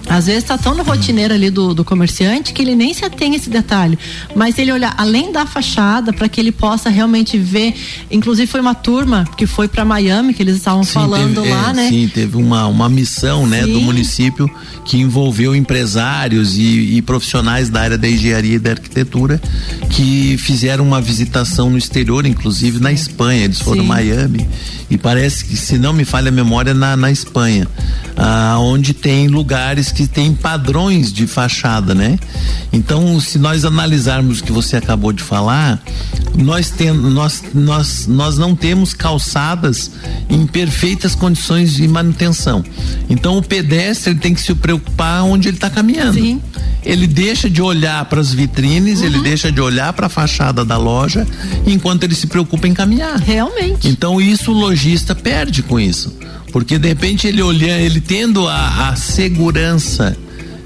Às 0.09 0.27
vezes 0.27 0.43
está 0.43 0.59
tão 0.59 0.75
no 0.75 0.83
rotineiro 0.83 1.35
ali 1.35 1.51
do, 1.51 1.75
do 1.75 1.85
comerciante 1.85 2.53
que 2.53 2.62
ele 2.62 2.75
nem 2.75 2.93
se 2.93 3.05
atém 3.05 3.33
a 3.33 3.37
esse 3.37 3.51
detalhe. 3.51 3.99
Mas 4.35 4.59
ele 4.59 4.73
olhar 4.73 4.95
além 4.97 5.33
da 5.33 5.47
fachada 5.47 6.12
para 6.12 6.29
que 6.29 6.40
ele 6.40 6.53
possa 6.53 6.88
realmente 6.88 7.38
ver. 7.38 7.75
Inclusive 8.11 8.47
foi 8.47 8.61
uma 8.61 8.75
turma 8.75 9.25
que 9.37 9.47
foi 9.47 9.69
para 9.69 9.85
Miami 9.85 10.35
que 10.35 10.43
eles 10.43 10.57
estavam 10.57 10.85
falando 10.85 11.43
teve, 11.43 11.51
lá, 11.51 11.71
é, 11.71 11.73
né? 11.73 11.88
Sim, 11.88 12.09
teve 12.09 12.37
uma, 12.37 12.67
uma 12.67 12.88
missão, 12.88 13.47
né, 13.47 13.67
do 13.67 13.81
município 13.81 14.51
que 14.85 14.99
envolveu 14.99 15.55
empresários 15.55 16.57
e, 16.57 16.97
e 16.97 17.03
profissionais 17.03 17.71
da 17.71 17.81
área 17.81 17.99
da 17.99 18.09
engenharia 18.09 18.57
e 18.57 18.59
da 18.59 18.71
arquitetura 18.71 19.40
que 19.90 20.37
fizeram 20.38 20.87
uma 20.87 21.01
visitação 21.01 21.71
no 21.71 21.79
exterior, 21.79 22.27
inclusive 22.27 22.81
na 22.81 22.93
Espanha. 22.93 23.45
Eles 23.45 23.61
foram 23.61 23.83
Sim. 23.83 23.88
Miami 23.88 24.47
e 24.90 24.99
parece 24.99 25.45
que, 25.45 25.57
se 25.57 25.79
não 25.79 25.93
me 25.93 26.05
falha 26.05 26.29
a 26.29 26.33
memória, 26.33 26.75
na, 26.75 26.97
na 26.97 27.11
Espanha, 27.11 27.67
ah, 28.17 28.57
onde 28.59 28.93
tem 28.93 29.29
lugares 29.29 29.90
que 29.94 30.07
tem 30.07 30.35
padrões 30.35 31.12
de 31.12 31.26
fachada, 31.26 31.94
né? 31.94 32.18
Então, 32.72 33.20
se 33.20 33.38
nós 33.38 33.64
analisarmos 33.64 34.40
o 34.40 34.44
que 34.44 34.52
você 34.52 34.76
acabou 34.76 35.12
de 35.12 35.22
falar, 35.22 35.80
nós, 36.37 36.70
tem, 36.70 36.92
nós, 36.92 37.42
nós, 37.54 38.07
nós 38.07 38.37
não 38.37 38.57
temos 38.57 38.92
calçadas 38.92 39.92
em 40.28 40.46
perfeitas 40.46 41.14
condições 41.14 41.74
de 41.74 41.87
manutenção. 41.87 42.64
Então, 43.09 43.38
o 43.38 43.42
pedestre 43.42 44.14
tem 44.14 44.35
que 44.35 44.40
se 44.40 44.54
preocupar 44.54 45.22
onde 45.22 45.48
ele 45.48 45.57
está 45.57 45.70
caminhando. 45.70 46.14
Sim. 46.14 46.42
Ele 46.85 47.07
deixa 47.07 47.48
de 47.48 47.62
olhar 47.62 48.04
para 48.07 48.20
as 48.20 48.33
vitrines, 48.33 49.00
ele 49.00 49.20
deixa 49.20 49.50
de 49.50 49.61
olhar 49.61 49.92
para 49.92 50.07
a 50.07 50.11
fachada 50.11 50.64
da 50.64 50.76
loja, 50.76 51.26
enquanto 51.66 52.04
ele 52.04 52.14
se 52.14 52.26
preocupa 52.26 52.68
em 52.68 52.74
caminhar. 52.74 53.18
Realmente. 53.18 53.88
Então 53.88 54.20
isso 54.20 54.50
o 54.50 54.54
lojista 54.54 55.14
perde 55.14 55.62
com 55.62 55.80
isso. 55.80 56.12
Porque 56.55 56.79
de 56.79 56.87
repente 56.87 57.27
ele 57.27 57.43
olhando, 57.43 57.81
ele 57.81 58.01
tendo 58.01 58.47
a, 58.47 58.90
a 58.90 58.95
segurança 58.95 60.17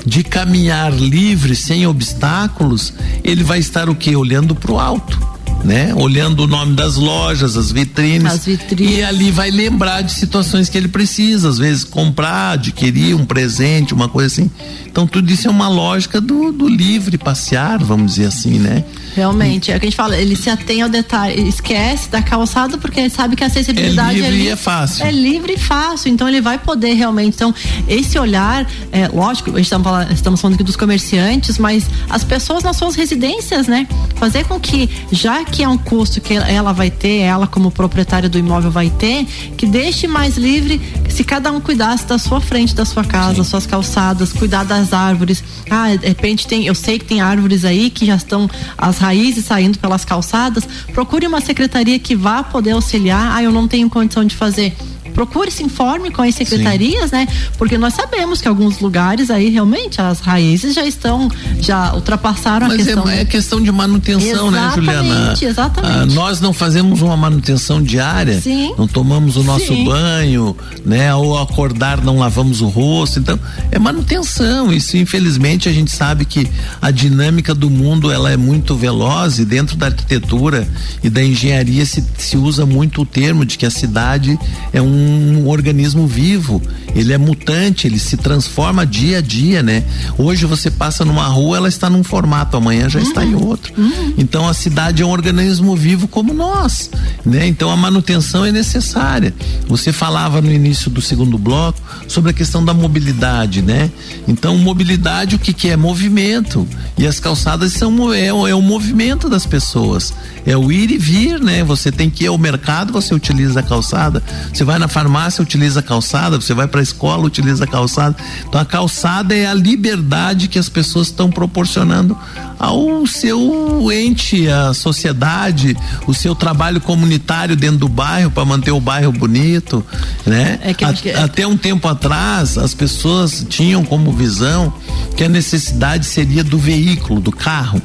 de 0.05 0.23
caminhar 0.23 0.93
livre, 0.93 1.57
sem 1.57 1.87
obstáculos, 1.87 2.93
ele 3.25 3.43
vai 3.43 3.59
estar 3.59 3.89
o 3.89 3.95
quê? 3.95 4.15
Olhando 4.15 4.55
para 4.55 4.71
o 4.71 4.79
alto. 4.79 5.19
Né? 5.65 5.95
Olhando 5.95 6.41
o 6.41 6.47
nome 6.47 6.77
das 6.77 6.97
lojas, 6.97 7.57
as 7.57 7.73
vitrines, 7.73 8.31
As 8.31 8.45
vitrines. 8.45 8.99
e 8.99 9.03
ali 9.03 9.31
vai 9.31 9.51
lembrar 9.51 10.03
de 10.03 10.13
situações 10.13 10.69
que 10.69 10.77
ele 10.77 10.89
precisa, 10.89 11.49
às 11.49 11.57
vezes 11.57 11.85
comprar, 11.85 12.53
adquirir 12.53 13.15
um 13.15 13.25
presente, 13.25 13.95
uma 13.95 14.11
coisa 14.11 14.27
assim. 14.27 14.51
Então 14.87 15.07
tudo 15.07 15.33
isso 15.33 15.49
é 15.49 15.51
uma 15.51 15.71
lógica 15.71 16.21
do, 16.21 16.53
do 16.53 16.69
livre 16.69 17.17
passear, 17.17 17.83
vamos 17.83 18.17
dizer 18.17 18.27
assim, 18.27 18.59
né? 18.59 18.85
Realmente, 19.19 19.73
é 19.73 19.77
o 19.77 19.81
que 19.81 19.87
a 19.87 19.91
gente 19.91 19.97
fala, 19.97 20.17
ele 20.17 20.37
se 20.37 20.49
atém 20.49 20.81
ao 20.83 20.89
detalhe, 20.89 21.49
esquece 21.49 22.09
da 22.09 22.23
calçada 22.23 22.79
porque 22.79 23.01
ele 23.01 23.11
sabe 23.11 23.35
que 23.35 23.43
a 23.43 23.49
acessibilidade 23.49 24.11
É 24.21 24.23
livre 24.23 24.37
li- 24.37 24.45
e 24.45 24.49
é 24.49 24.57
fácil. 24.57 25.05
É 25.05 25.11
livre 25.11 25.55
e 25.55 25.59
fácil, 25.59 26.09
então 26.13 26.29
ele 26.29 26.41
vai 26.41 26.57
poder 26.59 26.95
realmente. 26.95 27.35
Então, 27.35 27.53
esse 27.89 28.17
olhar, 28.19 28.65
é, 28.93 29.09
lógico, 29.09 29.51
a 29.51 29.55
gente 29.55 29.65
estamos 29.65 29.85
falando, 29.85 30.13
estamos 30.13 30.41
falando 30.41 30.55
aqui 30.55 30.63
dos 30.65 30.77
comerciantes, 30.77 31.59
mas 31.59 31.85
as 32.09 32.23
pessoas 32.23 32.63
nas 32.63 32.77
suas 32.77 32.95
residências, 32.95 33.67
né? 33.67 33.89
Fazer 34.15 34.45
com 34.47 34.61
que, 34.61 34.89
já 35.11 35.45
que 35.45 35.63
é 35.65 35.69
um 35.69 35.77
custo 35.79 36.21
que 36.21 36.35
ela 36.35 36.73
vai 36.73 36.91
ter, 36.91 37.19
ela 37.23 37.47
como 37.49 37.71
proprietária 37.73 38.29
do 38.29 38.39
imóvel 38.39 38.71
vai 38.71 38.89
ter, 38.91 39.25
que 39.57 39.67
deixe 39.67 40.07
mais 40.07 40.37
livre 40.37 40.81
se 41.19 41.25
cada 41.25 41.51
um 41.51 41.61
cuidasse 41.61 42.07
da 42.07 42.17
sua 42.17 42.41
frente, 42.41 42.77
da 42.77 42.85
sua 42.85 43.03
casa, 43.03 43.39
das 43.39 43.49
suas 43.49 43.67
calçadas, 43.67 44.33
cuidar 44.33 44.63
das 44.63 44.93
árvores. 44.93 45.43
Ah, 45.69 45.97
de 45.97 46.07
repente 46.07 46.47
tem, 46.47 46.65
eu 46.65 46.77
sei 46.77 46.97
que 46.97 47.05
tem 47.05 47.21
árvores 47.21 47.65
aí 47.65 47.91
que 47.91 48.07
já 48.07 48.15
estão 48.15 48.49
as 48.77 48.99
raízes 48.99 49.45
saindo 49.45 49.81
pelas 49.81 50.05
calçadas. 50.05 50.63
Procure 50.95 51.27
uma 51.27 51.41
secretaria 51.41 51.99
que 51.99 52.15
vá 52.15 52.45
poder 52.45 52.71
auxiliar. 52.71 53.33
Ah, 53.35 53.43
eu 53.43 53.51
não 53.51 53.67
tenho 53.67 53.91
condição 53.91 54.25
de 54.25 54.37
fazer. 54.37 54.77
Procure 55.19 55.51
se 55.51 55.65
informe 55.65 56.13
com 56.13 56.23
as 56.23 56.33
secretarias, 56.33 57.11
né? 57.11 57.27
Porque 57.57 57.77
nós 57.77 57.93
sabemos 57.95 58.41
que 58.41 58.47
alguns 58.47 58.79
lugares 58.79 59.33
aí 59.33 59.51
realmente 59.51 60.01
as 60.01 60.21
raízes 60.21 60.77
já 60.77 60.87
estão, 60.87 61.29
já 61.61 61.93
ultrapassaram 61.93 62.67
a 62.67 62.69
Mas 62.69 62.85
questão. 62.85 63.09
é, 63.09 63.23
é 63.23 63.25
questão 63.25 63.61
de 63.61 63.73
manutenção, 63.73 64.49
né, 64.49 64.71
Juliana? 64.77 65.09
Exatamente, 65.09 65.45
exatamente. 65.45 65.93
Ah, 65.93 66.07
nós 66.07 66.41
não 66.41 66.53
fazemos 66.53 67.03
uma 67.03 67.17
manutenção 67.17 67.83
diária, 67.83 68.41
Sim. 68.41 68.73
não 68.79 68.87
tomamos 68.87 69.37
o 69.37 69.43
nosso 69.43 69.67
Sim. 69.67 69.87
banho, 69.87 70.57
né? 70.87 71.13
Ou 71.13 71.37
acordar 71.37 72.01
não 72.01 72.17
lavamos 72.17 72.61
o 72.61 72.69
rosto, 72.69 73.19
então 73.19 73.41
é 73.73 73.79
manutenção. 73.79 74.73
Isso, 74.73 74.97
infelizmente, 74.97 75.69
a 75.69 75.73
gente 75.73 75.91
sabe 75.91 76.25
que 76.27 76.49
a 76.81 76.93
dinâmica 76.93 77.57
do 77.57 77.69
mundo 77.69 78.13
ela 78.13 78.31
é 78.31 78.37
muito 78.37 78.77
veloz 78.77 79.41
e 79.41 79.45
dentro 79.45 79.77
da 79.77 79.87
arquitetura 79.87 80.69
e 81.03 81.11
da 81.11 81.25
engenharia 81.25 81.85
se, 81.85 82.05
se 82.17 82.37
usa 82.37 82.65
muito 82.65 83.03
o 83.03 83.05
termo 83.05 83.45
de 83.45 83.59
que 83.59 83.67
a 83.67 83.71
cidade 83.71 84.39
é 84.73 84.81
um 84.81 85.08
organismo 85.47 86.07
vivo. 86.07 86.61
Ele 86.95 87.13
é 87.13 87.19
mutante, 87.19 87.87
ele 87.87 87.99
se 87.99 88.17
transforma 88.17 88.85
dia 88.87 89.19
a 89.19 89.21
dia, 89.21 89.63
né? 89.63 89.85
Hoje 90.17 90.47
você 90.47 90.71
passa 90.71 91.05
numa 91.05 91.27
rua, 91.27 91.59
ela 91.59 91.69
está 91.69 91.89
num 91.89 92.03
formato, 92.03 92.57
amanhã 92.57 92.89
já 92.89 93.01
está 93.01 93.25
em 93.25 93.35
outro. 93.35 93.73
Então 94.17 94.49
a 94.49 94.55
cidade 94.55 95.03
é 95.03 95.07
um 95.07 95.11
organismo 95.11 95.77
vivo 95.77 96.09
como 96.09 96.33
nós, 96.35 96.91
né? 97.25 97.47
Então 97.47 97.71
a 97.71 97.77
manutenção 97.77 98.45
é 98.45 98.51
necessária. 98.53 99.35
Você 99.69 99.93
falava 99.93 100.41
no 100.41 100.51
início 100.53 100.91
do 100.91 101.01
segundo 101.01 101.37
bloco 101.39 101.79
sobre 102.09 102.31
a 102.31 102.35
questão 102.35 102.65
da 102.65 102.73
mobilidade, 102.75 103.63
né? 103.63 103.91
Então 104.27 104.57
mobilidade 104.59 105.37
o 105.37 105.39
que 105.39 105.53
que 105.53 105.69
é 105.69 105.77
movimento 105.77 106.67
e 106.97 107.07
as 107.07 107.21
calçadas 107.21 107.73
são 107.73 108.13
é, 108.13 108.33
o- 108.33 108.47
é 108.47 108.55
o 108.55 108.63
movimento 108.63 109.29
das 109.29 109.45
pessoas, 109.47 110.13
é 110.47 110.57
o 110.57 110.73
ir 110.73 110.91
e 110.91 110.99
vir, 110.99 111.39
né? 111.41 111.63
Você 111.65 111.93
tem 111.93 112.09
que 112.11 112.25
ir 112.25 112.29
ao 112.29 112.39
mercado, 112.39 112.93
você 112.93 113.15
utiliza 113.15 113.61
a 113.61 113.63
calçada. 113.63 114.23
Você 114.53 114.65
vai 114.65 114.79
na 114.79 114.88
farmácia, 114.89 115.43
utiliza 115.43 115.83
calçada. 115.83 116.41
Você 116.41 116.55
vai 116.55 116.67
para 116.67 116.81
a 116.81 116.83
escola, 116.83 117.25
utiliza 117.25 117.67
calçada. 117.67 118.17
Então 118.47 118.61
a 118.61 118.65
calçada 118.65 119.35
é 119.35 119.47
a 119.47 119.55
liberdade 119.55 120.49
que 120.49 120.59
as 120.59 120.69
pessoas 120.69 121.09
estão 121.09 121.31
proporcionando 121.31 122.17
ao 122.59 123.07
seu 123.07 123.89
ente, 123.93 124.49
a 124.49 124.75
sociedade, 124.75 125.77
o 126.07 126.15
seu 126.15 126.35
trabalho 126.35 126.81
comunitário 126.81 127.55
dentro 127.55 127.79
do 127.79 127.89
bairro 127.89 128.31
para 128.31 128.45
manter 128.45 128.73
o 128.73 128.81
bairro 128.81 129.13
bonito, 129.13 129.85
né? 130.27 130.59
É 130.63 130.75
que- 130.75 130.85
A- 130.85 130.93
que- 130.93 131.11
até 131.11 131.47
um 131.47 131.57
tempo 131.57 131.87
atrás, 131.89 132.59
as 132.59 132.75
pessoas 132.75 133.47
tinham 133.49 133.85
como 133.85 134.13
visão 134.13 134.73
que 135.17 135.25
a 135.25 135.29
necessidade 135.29 136.05
seria 136.07 136.43
do 136.43 136.59
veículo, 136.59 137.21
do 137.21 137.33
carro. 137.33 137.81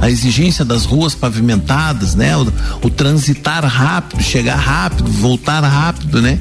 A 0.00 0.10
exigência 0.10 0.64
das 0.64 0.84
ruas 0.84 1.14
pavimentadas, 1.14 2.14
né? 2.14 2.36
O, 2.36 2.52
o 2.82 2.90
transitar 2.90 3.64
rápido, 3.64 4.22
chegar 4.22 4.56
rápido, 4.56 5.10
voltar 5.10 5.60
rápido, 5.60 6.20
né? 6.20 6.38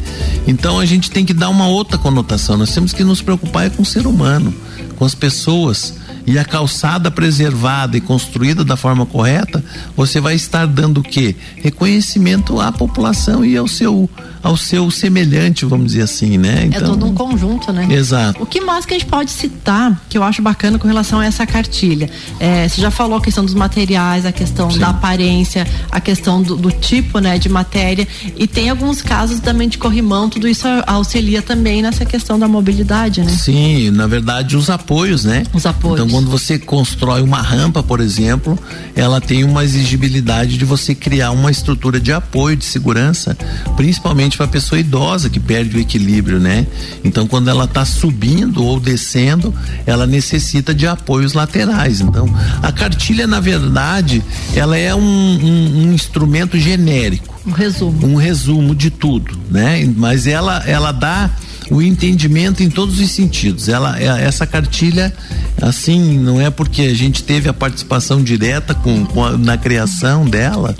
Então 0.47 0.79
a 0.79 0.85
gente 0.85 1.09
tem 1.09 1.23
que 1.23 1.33
dar 1.33 1.49
uma 1.49 1.67
outra 1.67 1.97
conotação. 1.97 2.57
Nós 2.57 2.73
temos 2.73 2.91
que 2.93 3.03
nos 3.03 3.21
preocupar 3.21 3.67
é 3.67 3.69
com 3.69 3.81
o 3.83 3.85
ser 3.85 4.05
humano, 4.07 4.53
com 4.97 5.05
as 5.05 5.15
pessoas. 5.15 5.93
E 6.25 6.39
a 6.39 6.45
calçada 6.45 7.11
preservada 7.11 7.97
e 7.97 8.01
construída 8.01 8.63
da 8.63 8.75
forma 8.75 9.05
correta, 9.05 9.63
você 9.95 10.19
vai 10.19 10.35
estar 10.35 10.65
dando 10.65 10.99
o 10.99 11.03
quê? 11.03 11.35
Reconhecimento 11.57 12.59
à 12.59 12.71
população 12.71 13.45
e 13.45 13.55
ao 13.55 13.67
seu 13.67 14.09
ao 14.45 14.55
seu 14.55 14.91
semelhante, 14.91 15.65
vamos 15.65 15.87
dizer 15.87 16.03
assim, 16.03 16.37
né? 16.37 16.69
É 16.71 16.79
todo 16.79 17.03
um 17.03 17.15
conjunto, 17.15 17.73
né? 17.73 17.87
Exato. 17.89 18.43
O 18.43 18.45
que 18.45 18.61
mais 18.61 18.85
que 18.85 18.93
a 18.93 18.99
gente 18.99 19.09
pode 19.09 19.31
citar, 19.31 19.99
que 20.07 20.15
eu 20.15 20.21
acho 20.21 20.39
bacana 20.39 20.77
com 20.77 20.87
relação 20.87 21.19
a 21.19 21.25
essa 21.25 21.47
cartilha? 21.47 22.11
É, 22.39 22.69
você 22.69 22.79
já 22.79 22.91
falou 22.91 23.17
a 23.17 23.21
questão 23.21 23.43
dos 23.43 23.55
materiais, 23.55 24.23
a 24.23 24.31
questão 24.31 24.67
da 24.77 24.89
aparência, 24.89 25.65
a 25.91 25.99
questão 25.99 26.43
do, 26.43 26.55
do 26.55 26.71
tipo 26.71 27.17
né, 27.17 27.39
de 27.39 27.49
matéria. 27.49 28.07
E 28.37 28.45
tem 28.45 28.69
alguns 28.69 29.01
casos 29.01 29.39
também 29.39 29.67
de 29.67 29.79
corrimão, 29.79 30.29
tudo 30.29 30.47
isso 30.47 30.67
auxilia 30.85 31.41
também 31.41 31.81
nessa 31.81 32.05
questão 32.05 32.37
da 32.37 32.47
mobilidade, 32.47 33.21
né? 33.21 33.31
Sim, 33.31 33.89
na 33.89 34.05
verdade 34.05 34.55
os 34.55 34.69
apoios, 34.69 35.25
né? 35.25 35.41
Os 35.55 35.65
apoios. 35.65 36.01
Então 36.01 36.14
quando 36.15 36.29
você 36.29 36.57
constrói 36.57 37.21
uma 37.21 37.41
rampa, 37.41 37.83
por 37.83 37.99
exemplo, 37.99 38.57
ela 38.95 39.19
tem 39.19 39.43
uma 39.43 39.65
exigibilidade 39.65 40.57
de 40.57 40.63
você 40.63 40.95
criar 40.95 41.31
uma 41.31 41.51
estrutura 41.51 41.99
de 41.99 42.13
apoio, 42.13 42.55
de 42.55 42.63
segurança, 42.63 43.37
principalmente 43.75 44.37
para 44.37 44.45
a 44.45 44.49
pessoa 44.49 44.79
idosa 44.79 45.29
que 45.29 45.41
perde 45.41 45.75
o 45.75 45.79
equilíbrio, 45.81 46.39
né? 46.39 46.65
Então 47.03 47.27
quando 47.27 47.49
ela 47.49 47.65
está 47.65 47.83
subindo 47.83 48.63
ou 48.63 48.79
descendo, 48.79 49.53
ela 49.85 50.07
necessita 50.07 50.73
de 50.73 50.87
apoios 50.87 51.33
laterais. 51.33 51.99
Então 51.99 52.33
a 52.63 52.71
cartilha, 52.71 53.27
na 53.27 53.41
verdade, 53.41 54.23
ela 54.55 54.77
é 54.77 54.95
um, 54.95 55.01
um- 55.01 55.87
um 55.89 55.91
instrumento 55.93 56.57
genérico 56.57 57.35
Um 57.45 57.51
resumo. 57.51 58.07
um 58.07 58.15
resumo 58.15 58.73
de 58.73 58.89
tudo, 58.89 59.37
né? 59.51 59.85
Mas 59.97 60.27
ela 60.27 60.63
ela 60.65 60.93
dá 60.93 61.29
o 61.71 61.81
entendimento 61.81 62.61
em 62.61 62.69
todos 62.69 62.99
os 62.99 63.11
sentidos. 63.11 63.67
Ela 63.69 63.97
é- 63.99 64.25
essa 64.25 64.45
cartilha 64.45 65.13
assim 65.61 66.19
não 66.19 66.39
é 66.41 66.49
porque 66.49 66.83
a 66.83 66.93
gente 66.93 67.23
teve 67.23 67.47
a 67.49 67.53
participação 67.53 68.21
direta 68.23 68.73
com, 68.73 69.05
com 69.05 69.23
a- 69.23 69.37
na 69.37 69.57
criação 69.57 70.25
dela, 70.25 70.75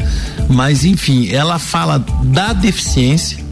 mas 0.50 0.84
enfim 0.86 1.30
ela 1.32 1.58
fala 1.60 2.04
da 2.26 2.54
deficiência 2.54 3.45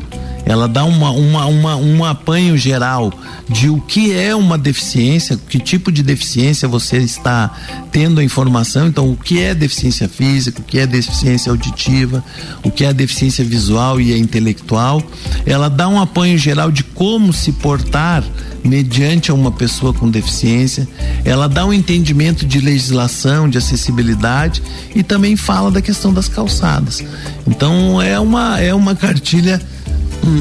ela 0.45 0.67
dá 0.67 0.83
uma, 0.83 1.11
uma, 1.11 1.45
uma, 1.45 1.75
um 1.75 2.03
apanho 2.03 2.57
geral 2.57 3.13
de 3.49 3.69
o 3.69 3.79
que 3.79 4.13
é 4.13 4.35
uma 4.35 4.57
deficiência, 4.57 5.39
que 5.49 5.59
tipo 5.59 5.91
de 5.91 6.03
deficiência 6.03 6.67
você 6.67 6.97
está 6.97 7.51
tendo 7.91 8.19
a 8.19 8.23
informação. 8.23 8.87
Então, 8.87 9.09
o 9.09 9.15
que 9.15 9.41
é 9.41 9.53
deficiência 9.55 10.09
física, 10.09 10.59
o 10.59 10.63
que 10.63 10.79
é 10.79 10.87
deficiência 10.87 11.49
auditiva, 11.49 12.23
o 12.63 12.69
que 12.69 12.83
é 12.83 12.93
deficiência 12.93 13.43
visual 13.43 14.01
e 14.01 14.17
intelectual. 14.17 15.01
Ela 15.45 15.69
dá 15.69 15.87
um 15.87 15.99
apanho 15.99 16.37
geral 16.37 16.71
de 16.71 16.83
como 16.83 17.31
se 17.31 17.51
portar 17.53 18.23
mediante 18.63 19.29
a 19.29 19.33
uma 19.33 19.51
pessoa 19.51 19.93
com 19.93 20.09
deficiência. 20.09 20.87
Ela 21.23 21.47
dá 21.47 21.65
um 21.65 21.73
entendimento 21.73 22.45
de 22.45 22.59
legislação, 22.59 23.49
de 23.49 23.57
acessibilidade 23.57 24.61
e 24.95 25.03
também 25.03 25.35
fala 25.35 25.71
da 25.71 25.81
questão 25.81 26.13
das 26.13 26.27
calçadas. 26.27 27.03
Então, 27.47 28.01
é 28.01 28.19
uma, 28.19 28.59
é 28.59 28.73
uma 28.73 28.95
cartilha 28.95 29.61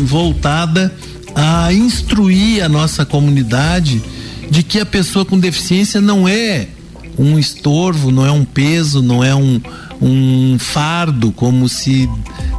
voltada 0.05 0.92
a 1.35 1.73
instruir 1.73 2.62
a 2.64 2.68
nossa 2.68 3.05
comunidade 3.05 4.03
de 4.51 4.62
que 4.62 4.79
a 4.79 4.87
pessoa 4.87 5.25
com 5.25 5.38
deficiência 5.38 6.01
não 6.01 6.29
é 6.29 6.68
um 7.18 7.38
estorvo, 7.38 8.11
não 8.11 8.27
é 8.27 8.31
um 8.31 8.45
peso, 8.45 9.03
não 9.03 9.23
é 9.23 9.35
um, 9.35 9.61
um 10.01 10.59
fardo, 10.59 11.31
como 11.33 11.68
se 11.68 12.09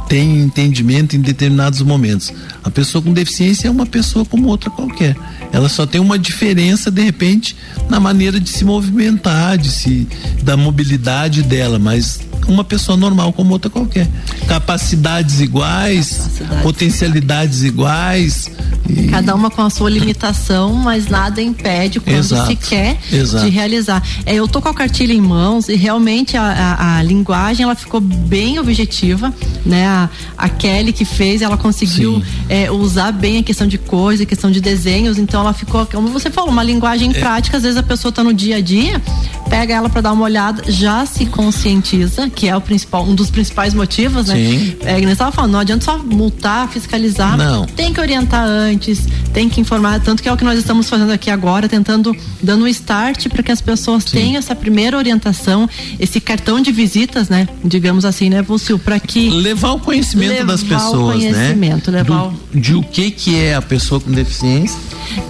tem 0.08 0.38
entendimento 0.40 1.16
em 1.16 1.20
determinados 1.20 1.80
momentos. 1.82 2.32
A 2.62 2.70
pessoa 2.70 3.02
com 3.02 3.12
deficiência 3.12 3.68
é 3.68 3.70
uma 3.70 3.86
pessoa 3.86 4.24
como 4.24 4.48
outra 4.48 4.70
qualquer. 4.70 5.16
Ela 5.52 5.68
só 5.68 5.86
tem 5.86 6.00
uma 6.00 6.18
diferença, 6.18 6.90
de 6.90 7.02
repente, 7.02 7.56
na 7.88 7.98
maneira 7.98 8.38
de 8.38 8.48
se 8.48 8.64
movimentar, 8.64 9.58
de 9.58 9.70
se, 9.70 10.06
da 10.42 10.56
mobilidade 10.56 11.42
dela, 11.42 11.78
mas 11.78 12.20
uma 12.48 12.64
pessoa 12.64 12.96
normal 12.96 13.32
como 13.32 13.52
outra 13.52 13.70
qualquer. 13.70 14.08
Capacidades 14.46 15.40
iguais, 15.40 16.30
potencialidades 16.62 17.62
iguais. 17.62 18.50
E... 18.88 19.08
Cada 19.08 19.34
uma 19.34 19.50
com 19.50 19.62
a 19.62 19.70
sua 19.70 19.88
limitação, 19.88 20.74
mas 20.74 21.08
nada 21.08 21.40
impede 21.40 22.00
quando 22.00 22.16
Exato. 22.16 22.48
se 22.48 22.56
quer 22.56 22.98
Exato. 23.10 23.44
de 23.44 23.50
realizar. 23.50 24.02
É, 24.26 24.34
eu 24.34 24.46
tô 24.46 24.60
com 24.60 24.68
a 24.68 24.74
cartilha 24.74 25.12
em 25.12 25.20
mãos 25.20 25.68
e 25.68 25.74
realmente 25.74 26.36
a, 26.36 26.42
a, 26.42 26.98
a 26.98 27.02
linguagem 27.02 27.64
ela 27.64 27.74
ficou 27.74 28.00
bem 28.00 28.58
objetiva, 28.58 29.32
né? 29.64 29.86
A, 29.86 30.10
a 30.36 30.48
Kelly 30.48 30.92
que 30.92 31.04
fez, 31.04 31.40
ela 31.40 31.56
conseguiu 31.56 32.22
é, 32.48 32.70
usar 32.70 33.12
bem 33.12 33.38
a 33.38 33.42
questão 33.42 33.66
de 33.66 33.78
cores, 33.78 34.20
a 34.20 34.26
questão 34.26 34.50
de 34.50 34.60
desenhos, 34.60 35.18
então 35.18 35.40
ela 35.40 35.52
ficou, 35.52 35.86
como 35.86 36.08
você 36.08 36.30
falou, 36.30 36.50
uma 36.50 36.62
linguagem 36.62 37.10
é. 37.10 37.14
prática. 37.18 37.56
Às 37.56 37.62
vezes 37.62 37.78
a 37.78 37.82
pessoa 37.82 38.12
tá 38.12 38.22
no 38.22 38.34
dia 38.34 38.56
a 38.56 38.60
dia, 38.60 39.00
pega 39.48 39.74
ela 39.74 39.88
para 39.88 40.02
dar 40.02 40.12
uma 40.12 40.24
olhada, 40.24 40.70
já 40.70 41.06
se 41.06 41.26
conscientiza 41.26 42.23
que 42.30 42.48
é 42.48 42.56
o 42.56 42.60
principal, 42.60 43.04
um 43.04 43.14
dos 43.14 43.30
principais 43.30 43.74
motivos, 43.74 44.26
né? 44.26 44.34
Sim. 44.34 44.76
É, 44.84 45.00
que 45.00 45.06
estava 45.06 45.32
falando, 45.32 45.52
não 45.52 45.60
adianta 45.60 45.84
só 45.84 45.98
multar, 45.98 46.68
fiscalizar. 46.68 47.36
Não. 47.36 47.66
Tem 47.66 47.92
que 47.92 48.00
orientar 48.00 48.44
antes, 48.46 49.06
tem 49.32 49.48
que 49.48 49.60
informar, 49.60 50.00
tanto 50.00 50.22
que 50.22 50.28
é 50.28 50.32
o 50.32 50.36
que 50.36 50.44
nós 50.44 50.58
estamos 50.58 50.88
fazendo 50.88 51.12
aqui 51.12 51.30
agora, 51.30 51.68
tentando, 51.68 52.14
dando 52.42 52.64
um 52.64 52.68
start 52.68 53.28
para 53.28 53.42
que 53.42 53.52
as 53.52 53.60
pessoas 53.60 54.04
Sim. 54.04 54.16
tenham 54.18 54.38
essa 54.38 54.54
primeira 54.54 54.96
orientação, 54.96 55.68
esse 55.98 56.20
cartão 56.20 56.60
de 56.60 56.72
visitas, 56.72 57.28
né? 57.28 57.48
Digamos 57.64 58.04
assim, 58.04 58.28
né, 58.28 58.42
Vulcio, 58.42 58.78
para 58.78 58.98
que. 58.98 59.30
Levar 59.30 59.72
o 59.72 59.80
conhecimento 59.80 60.30
levar 60.30 60.52
das 60.52 60.62
pessoas, 60.62 61.16
o 61.16 61.18
né? 61.18 61.32
conhecimento? 61.32 61.90
Levar 61.90 62.28
Do, 62.28 62.60
de 62.60 62.74
o 62.74 62.82
que 62.82 63.10
que 63.10 63.36
é 63.36 63.54
a 63.54 63.62
pessoa 63.62 64.00
com 64.00 64.10
deficiência. 64.10 64.78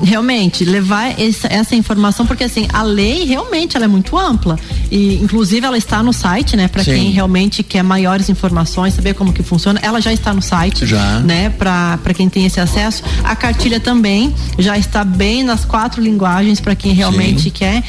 Realmente, 0.02 0.64
levar 0.64 1.20
essa, 1.20 1.48
essa 1.48 1.74
informação, 1.74 2.26
porque 2.26 2.44
assim, 2.44 2.66
a 2.72 2.82
lei 2.82 3.24
realmente 3.24 3.76
ela 3.76 3.84
é 3.84 3.88
muito 3.88 4.16
ampla. 4.16 4.58
E 4.94 5.16
inclusive 5.16 5.66
ela 5.66 5.76
está 5.76 6.04
no 6.04 6.12
site, 6.12 6.56
né? 6.56 6.68
Para 6.68 6.84
quem 6.84 7.10
realmente 7.10 7.64
quer 7.64 7.82
maiores 7.82 8.28
informações, 8.28 8.94
saber 8.94 9.12
como 9.14 9.32
que 9.32 9.42
funciona, 9.42 9.80
ela 9.82 10.00
já 10.00 10.12
está 10.12 10.32
no 10.32 10.40
site, 10.40 10.86
já. 10.86 11.18
né? 11.18 11.50
Para 11.50 12.14
quem 12.14 12.28
tem 12.28 12.46
esse 12.46 12.60
acesso. 12.60 13.02
A 13.24 13.34
cartilha 13.34 13.80
também 13.80 14.32
já 14.56 14.78
está 14.78 15.02
bem 15.02 15.42
nas 15.42 15.64
quatro 15.64 16.00
linguagens 16.00 16.60
para 16.60 16.76
quem 16.76 16.92
realmente 16.92 17.42
Sim. 17.42 17.50
quer. 17.50 17.82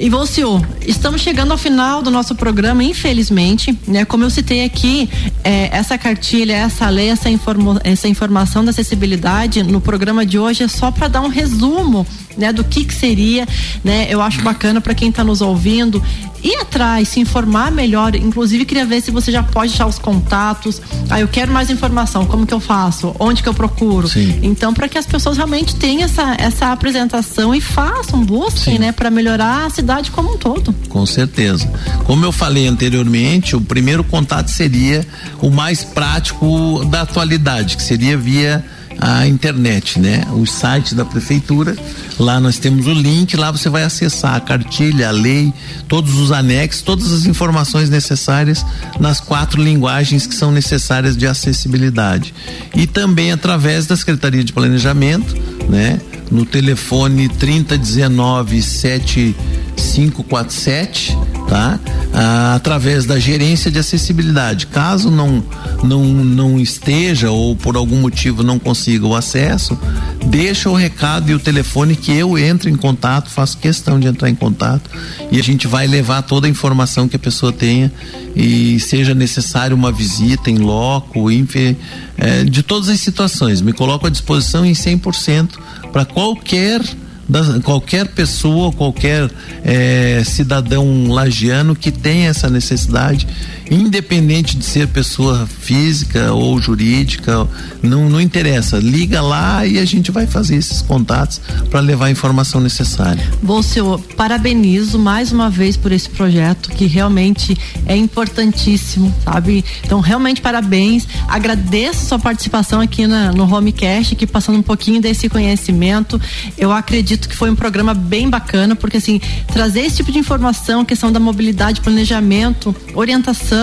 E 0.00 0.10
Volcio, 0.10 0.60
estamos 0.84 1.20
chegando 1.20 1.52
ao 1.52 1.58
final 1.58 2.02
do 2.02 2.10
nosso 2.10 2.34
programa, 2.34 2.82
infelizmente, 2.82 3.78
né? 3.86 4.04
Como 4.04 4.24
eu 4.24 4.30
citei 4.30 4.64
aqui, 4.64 5.08
é, 5.44 5.68
essa 5.70 5.96
cartilha, 5.96 6.54
essa 6.54 6.88
lei, 6.88 7.08
essa, 7.08 7.30
informo, 7.30 7.78
essa 7.84 8.08
informação 8.08 8.64
da 8.64 8.72
acessibilidade 8.72 9.62
no 9.62 9.80
programa 9.80 10.26
de 10.26 10.40
hoje 10.40 10.64
é 10.64 10.68
só 10.68 10.90
para 10.90 11.06
dar 11.06 11.20
um 11.20 11.28
resumo 11.28 12.04
né, 12.36 12.52
do 12.52 12.64
que 12.64 12.84
que 12.84 12.94
seria, 12.94 13.46
né? 13.84 14.06
Eu 14.08 14.20
acho 14.20 14.42
bacana 14.42 14.80
para 14.80 14.94
quem 14.94 15.10
está 15.10 15.22
nos 15.22 15.40
ouvindo 15.40 16.02
ir 16.48 16.56
atrás, 16.60 17.08
se 17.08 17.20
informar 17.20 17.70
melhor. 17.70 18.14
Inclusive, 18.14 18.64
queria 18.64 18.84
ver 18.84 19.00
se 19.00 19.10
você 19.10 19.30
já 19.30 19.42
pode 19.42 19.70
deixar 19.70 19.86
os 19.86 19.98
contatos. 19.98 20.80
Ah, 21.08 21.20
eu 21.20 21.28
quero 21.28 21.52
mais 21.52 21.70
informação. 21.70 22.24
Como 22.26 22.46
que 22.46 22.54
eu 22.54 22.60
faço? 22.60 23.14
Onde 23.18 23.42
que 23.42 23.48
eu 23.48 23.54
procuro? 23.54 24.08
Sim. 24.08 24.38
Então, 24.42 24.72
para 24.72 24.88
que 24.88 24.98
as 24.98 25.06
pessoas 25.06 25.36
realmente 25.36 25.76
tenham 25.76 26.04
essa, 26.04 26.34
essa 26.38 26.72
apresentação 26.72 27.54
e 27.54 27.60
façam, 27.60 28.24
busquem, 28.24 28.74
Sim. 28.74 28.78
né, 28.78 28.92
para 28.92 29.10
melhorar 29.10 29.66
a 29.66 29.70
cidade 29.70 30.10
como 30.10 30.34
um 30.34 30.36
todo. 30.36 30.74
Com 30.88 31.04
certeza. 31.06 31.70
Como 32.04 32.24
eu 32.24 32.32
falei 32.32 32.66
anteriormente, 32.66 33.54
o 33.54 33.60
primeiro 33.60 34.02
contato 34.04 34.48
seria 34.48 35.06
o 35.40 35.50
mais 35.50 35.84
prático 35.84 36.84
da 36.86 37.02
atualidade, 37.02 37.76
que 37.76 37.82
seria 37.82 38.16
via 38.16 38.64
a 39.00 39.26
internet, 39.26 39.98
né? 39.98 40.24
O 40.32 40.46
site 40.46 40.94
da 40.94 41.04
prefeitura, 41.04 41.76
lá 42.18 42.40
nós 42.40 42.58
temos 42.58 42.86
o 42.86 42.92
link, 42.92 43.36
lá 43.36 43.50
você 43.50 43.68
vai 43.68 43.82
acessar 43.84 44.34
a 44.34 44.40
cartilha, 44.40 45.08
a 45.08 45.12
lei, 45.12 45.52
todos 45.86 46.14
os 46.16 46.32
anexos, 46.32 46.80
todas 46.82 47.12
as 47.12 47.26
informações 47.26 47.90
necessárias 47.90 48.64
nas 48.98 49.20
quatro 49.20 49.62
linguagens 49.62 50.26
que 50.26 50.34
são 50.34 50.50
necessárias 50.50 51.14
de 51.16 51.26
acessibilidade. 51.26 52.34
E 52.74 52.86
também 52.86 53.32
através 53.32 53.86
da 53.86 53.96
Secretaria 53.96 54.42
de 54.42 54.52
Planejamento, 54.52 55.36
né? 55.68 56.00
No 56.30 56.44
telefone 56.44 57.26
3019 57.28 58.60
7547 58.60 61.16
tá? 61.48 61.80
Ah, 62.12 62.54
através 62.56 63.04
da 63.04 63.18
gerência 63.18 63.70
de 63.70 63.78
acessibilidade. 63.78 64.66
Caso 64.66 65.10
não, 65.10 65.44
não, 65.84 66.04
não 66.04 66.58
esteja 66.58 67.30
ou 67.30 67.54
por 67.54 67.76
algum 67.76 68.00
motivo 68.00 68.42
não 68.42 68.58
consiga 68.58 69.06
o 69.06 69.14
acesso, 69.14 69.78
deixa 70.26 70.68
o 70.70 70.74
recado 70.74 71.30
e 71.30 71.34
o 71.34 71.38
telefone 71.38 71.94
que 71.94 72.10
eu 72.10 72.36
entro 72.38 72.68
em 72.68 72.76
contato, 72.76 73.30
faço 73.30 73.58
questão 73.58 74.00
de 74.00 74.08
entrar 74.08 74.28
em 74.28 74.34
contato 74.34 74.90
e 75.30 75.38
a 75.38 75.42
gente 75.42 75.66
vai 75.66 75.86
levar 75.86 76.22
toda 76.22 76.46
a 76.46 76.50
informação 76.50 77.06
que 77.06 77.16
a 77.16 77.20
pessoa 77.20 77.52
tenha 77.52 77.92
e 78.34 78.80
seja 78.80 79.14
necessário 79.14 79.76
uma 79.76 79.92
visita 79.92 80.50
em 80.50 80.58
loco, 80.58 81.30
enfim, 81.30 81.76
é, 82.16 82.42
de 82.42 82.62
todas 82.62 82.88
as 82.88 83.00
situações. 83.00 83.60
Me 83.60 83.72
coloco 83.72 84.06
à 84.06 84.10
disposição 84.10 84.64
em 84.64 84.72
100% 84.72 85.50
para 85.92 86.04
qualquer 86.04 86.80
da, 87.28 87.60
qualquer 87.60 88.08
pessoa, 88.08 88.72
qualquer 88.72 89.30
é, 89.64 90.22
cidadão 90.24 91.08
lagiano 91.08 91.76
que 91.76 91.90
tenha 91.90 92.30
essa 92.30 92.48
necessidade, 92.48 93.26
independente 93.70 94.56
de 94.56 94.64
ser 94.64 94.88
pessoa 94.88 95.46
física 95.46 96.32
ou 96.32 96.60
jurídica, 96.60 97.46
não, 97.82 98.08
não 98.08 98.20
interessa. 98.20 98.78
Liga 98.78 99.20
lá 99.20 99.66
e 99.66 99.78
a 99.78 99.84
gente 99.84 100.10
vai 100.10 100.26
fazer 100.26 100.56
esses 100.56 100.82
contatos 100.82 101.40
para 101.70 101.80
levar 101.80 102.06
a 102.06 102.10
informação 102.10 102.60
necessária. 102.60 103.22
Bom, 103.42 103.62
senhor, 103.62 104.00
parabenizo 104.16 104.98
mais 104.98 105.32
uma 105.32 105.50
vez 105.50 105.76
por 105.76 105.92
esse 105.92 106.08
projeto 106.08 106.70
que 106.70 106.86
realmente 106.86 107.56
é 107.86 107.96
importantíssimo, 107.96 109.14
sabe? 109.24 109.64
Então, 109.84 110.00
realmente 110.00 110.40
parabéns. 110.40 111.06
Agradeço 111.26 112.06
sua 112.06 112.18
participação 112.18 112.80
aqui 112.80 113.06
na, 113.06 113.32
no 113.32 113.52
Homecast, 113.52 114.14
aqui 114.14 114.26
passando 114.26 114.58
um 114.58 114.62
pouquinho 114.62 115.00
desse 115.00 115.28
conhecimento. 115.28 116.20
Eu 116.56 116.72
acredito 116.72 117.28
que 117.28 117.36
foi 117.36 117.50
um 117.50 117.56
programa 117.56 117.94
bem 117.94 118.28
bacana, 118.28 118.74
porque 118.74 118.96
assim, 118.96 119.20
trazer 119.52 119.80
esse 119.80 119.96
tipo 119.96 120.12
de 120.12 120.18
informação, 120.18 120.84
questão 120.84 121.12
da 121.12 121.20
mobilidade, 121.20 121.80
planejamento, 121.80 122.74
orientação, 122.94 123.57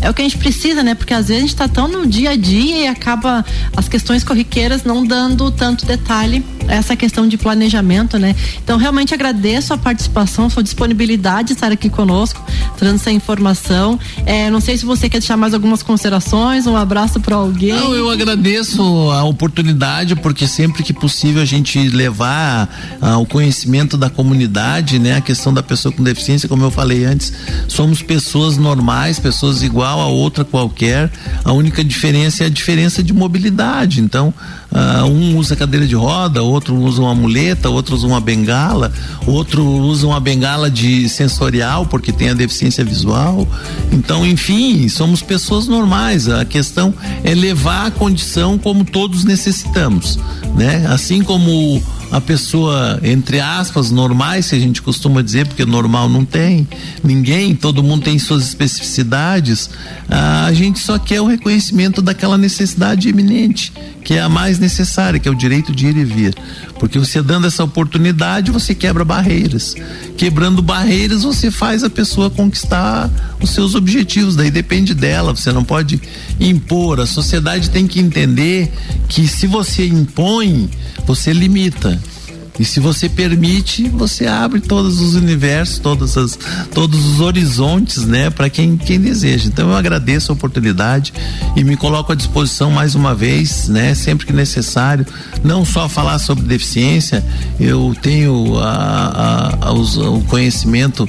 é 0.00 0.10
o 0.10 0.14
que 0.14 0.22
a 0.22 0.24
gente 0.24 0.38
precisa, 0.38 0.82
né? 0.82 0.94
Porque 0.94 1.14
às 1.14 1.28
vezes 1.28 1.36
a 1.36 1.40
gente 1.40 1.54
está 1.54 1.68
tão 1.68 1.88
no 1.88 2.06
dia 2.06 2.30
a 2.30 2.36
dia 2.36 2.84
e 2.84 2.86
acaba 2.86 3.44
as 3.76 3.88
questões 3.88 4.24
corriqueiras 4.24 4.84
não 4.84 5.04
dando 5.04 5.50
tanto 5.50 5.86
detalhe 5.86 6.44
essa 6.68 6.94
questão 6.94 7.26
de 7.26 7.36
planejamento, 7.38 8.18
né? 8.18 8.34
Então 8.62 8.76
realmente 8.76 9.14
agradeço 9.14 9.72
a 9.72 9.78
participação, 9.78 10.50
sua 10.50 10.62
disponibilidade 10.62 11.48
de 11.48 11.54
estar 11.54 11.72
aqui 11.72 11.88
conosco, 11.88 12.44
trazendo 12.76 12.96
essa 12.96 13.10
informação. 13.10 13.98
É, 14.26 14.50
não 14.50 14.60
sei 14.60 14.76
se 14.76 14.84
você 14.84 15.08
quer 15.08 15.18
deixar 15.18 15.36
mais 15.36 15.54
algumas 15.54 15.82
considerações, 15.82 16.66
um 16.66 16.76
abraço 16.76 17.20
para 17.20 17.36
alguém. 17.36 17.72
Não, 17.72 17.94
eu 17.94 18.10
agradeço 18.10 18.82
a 19.10 19.24
oportunidade, 19.24 20.14
porque 20.16 20.46
sempre 20.46 20.82
que 20.82 20.92
possível 20.92 21.40
a 21.40 21.44
gente 21.44 21.88
levar 21.88 22.68
ah, 23.00 23.18
o 23.18 23.26
conhecimento 23.26 23.96
da 23.96 24.10
comunidade, 24.10 24.98
né? 24.98 25.16
A 25.16 25.20
questão 25.20 25.52
da 25.54 25.62
pessoa 25.62 25.92
com 25.92 26.02
deficiência, 26.02 26.48
como 26.48 26.64
eu 26.64 26.70
falei 26.70 27.04
antes, 27.04 27.32
somos 27.66 28.02
pessoas 28.02 28.56
normais, 28.56 29.18
pessoas 29.18 29.37
igual 29.62 30.00
a 30.00 30.06
outra 30.06 30.44
qualquer. 30.44 31.10
A 31.44 31.52
única 31.52 31.82
diferença 31.84 32.44
é 32.44 32.46
a 32.46 32.50
diferença 32.50 33.02
de 33.02 33.12
mobilidade. 33.12 34.00
Então, 34.00 34.32
ah, 34.72 35.04
um 35.04 35.36
usa 35.36 35.56
cadeira 35.56 35.86
de 35.86 35.94
roda, 35.94 36.42
outro 36.42 36.74
usa 36.76 37.00
uma 37.00 37.14
muleta, 37.14 37.70
outro 37.70 37.94
usa 37.94 38.06
uma 38.06 38.20
bengala, 38.20 38.92
outro 39.26 39.64
usa 39.64 40.06
uma 40.06 40.20
bengala 40.20 40.70
de 40.70 41.08
sensorial, 41.08 41.86
porque 41.86 42.12
tem 42.12 42.30
a 42.30 42.34
deficiência 42.34 42.84
visual. 42.84 43.46
Então, 43.92 44.26
enfim, 44.26 44.88
somos 44.88 45.22
pessoas 45.22 45.66
normais. 45.66 46.28
A 46.28 46.44
questão 46.44 46.92
é 47.24 47.34
levar 47.34 47.86
a 47.86 47.90
condição 47.90 48.58
como 48.58 48.84
todos 48.84 49.24
necessitamos, 49.24 50.18
né? 50.54 50.86
Assim 50.88 51.22
como 51.22 51.82
a 52.10 52.20
pessoa, 52.20 52.98
entre 53.02 53.40
aspas, 53.40 53.90
normais, 53.90 54.46
se 54.46 54.54
a 54.54 54.58
gente 54.58 54.80
costuma 54.80 55.22
dizer, 55.22 55.46
porque 55.46 55.64
normal 55.64 56.08
não 56.08 56.24
tem 56.24 56.66
ninguém, 57.04 57.54
todo 57.54 57.82
mundo 57.82 58.04
tem 58.04 58.18
suas 58.18 58.44
especificidades, 58.44 59.70
a 60.08 60.52
gente 60.52 60.78
só 60.78 60.98
quer 60.98 61.20
o 61.20 61.26
reconhecimento 61.26 62.00
daquela 62.00 62.38
necessidade 62.38 63.08
eminente, 63.08 63.72
que 64.02 64.14
é 64.14 64.20
a 64.20 64.28
mais 64.28 64.58
necessária, 64.58 65.18
que 65.18 65.28
é 65.28 65.30
o 65.30 65.34
direito 65.34 65.74
de 65.74 65.86
ir 65.86 65.96
e 65.96 66.04
vir. 66.04 66.34
Porque 66.78 66.98
você 66.98 67.20
dando 67.20 67.46
essa 67.46 67.64
oportunidade, 67.64 68.50
você 68.50 68.74
quebra 68.74 69.04
barreiras. 69.04 69.74
Quebrando 70.16 70.62
barreiras, 70.62 71.22
você 71.22 71.50
faz 71.50 71.82
a 71.82 71.90
pessoa 71.90 72.30
conquistar 72.30 73.10
os 73.40 73.50
seus 73.50 73.74
objetivos, 73.74 74.36
daí 74.36 74.50
depende 74.50 74.94
dela, 74.94 75.34
você 75.34 75.52
não 75.52 75.64
pode 75.64 76.00
impor. 76.38 77.00
A 77.00 77.06
sociedade 77.06 77.70
tem 77.70 77.86
que 77.86 78.00
entender 78.00 78.72
que 79.08 79.26
se 79.26 79.46
você 79.46 79.86
impõe, 79.86 80.68
você 81.06 81.32
limita. 81.32 82.00
E 82.58 82.64
se 82.64 82.80
você 82.80 83.08
permite, 83.08 83.88
você 83.88 84.26
abre 84.26 84.60
todos 84.60 85.00
os 85.00 85.14
universos, 85.14 85.78
todas 85.78 86.16
as, 86.16 86.38
todos 86.74 87.04
os 87.04 87.20
horizontes, 87.20 88.04
né, 88.04 88.30
para 88.30 88.50
quem, 88.50 88.76
quem 88.76 89.00
deseja. 89.00 89.46
Então 89.46 89.70
eu 89.70 89.76
agradeço 89.76 90.32
a 90.32 90.34
oportunidade 90.34 91.12
e 91.54 91.62
me 91.62 91.76
coloco 91.76 92.12
à 92.12 92.14
disposição 92.14 92.70
mais 92.70 92.94
uma 92.94 93.14
vez, 93.14 93.68
né, 93.68 93.94
sempre 93.94 94.26
que 94.26 94.32
necessário, 94.32 95.06
não 95.44 95.64
só 95.64 95.88
falar 95.88 96.18
sobre 96.18 96.44
deficiência, 96.44 97.24
eu 97.60 97.94
tenho 98.02 98.58
a, 98.58 98.68
a, 99.62 99.68
a, 99.68 99.72
os, 99.72 99.96
o 99.96 100.20
conhecimento 100.22 101.08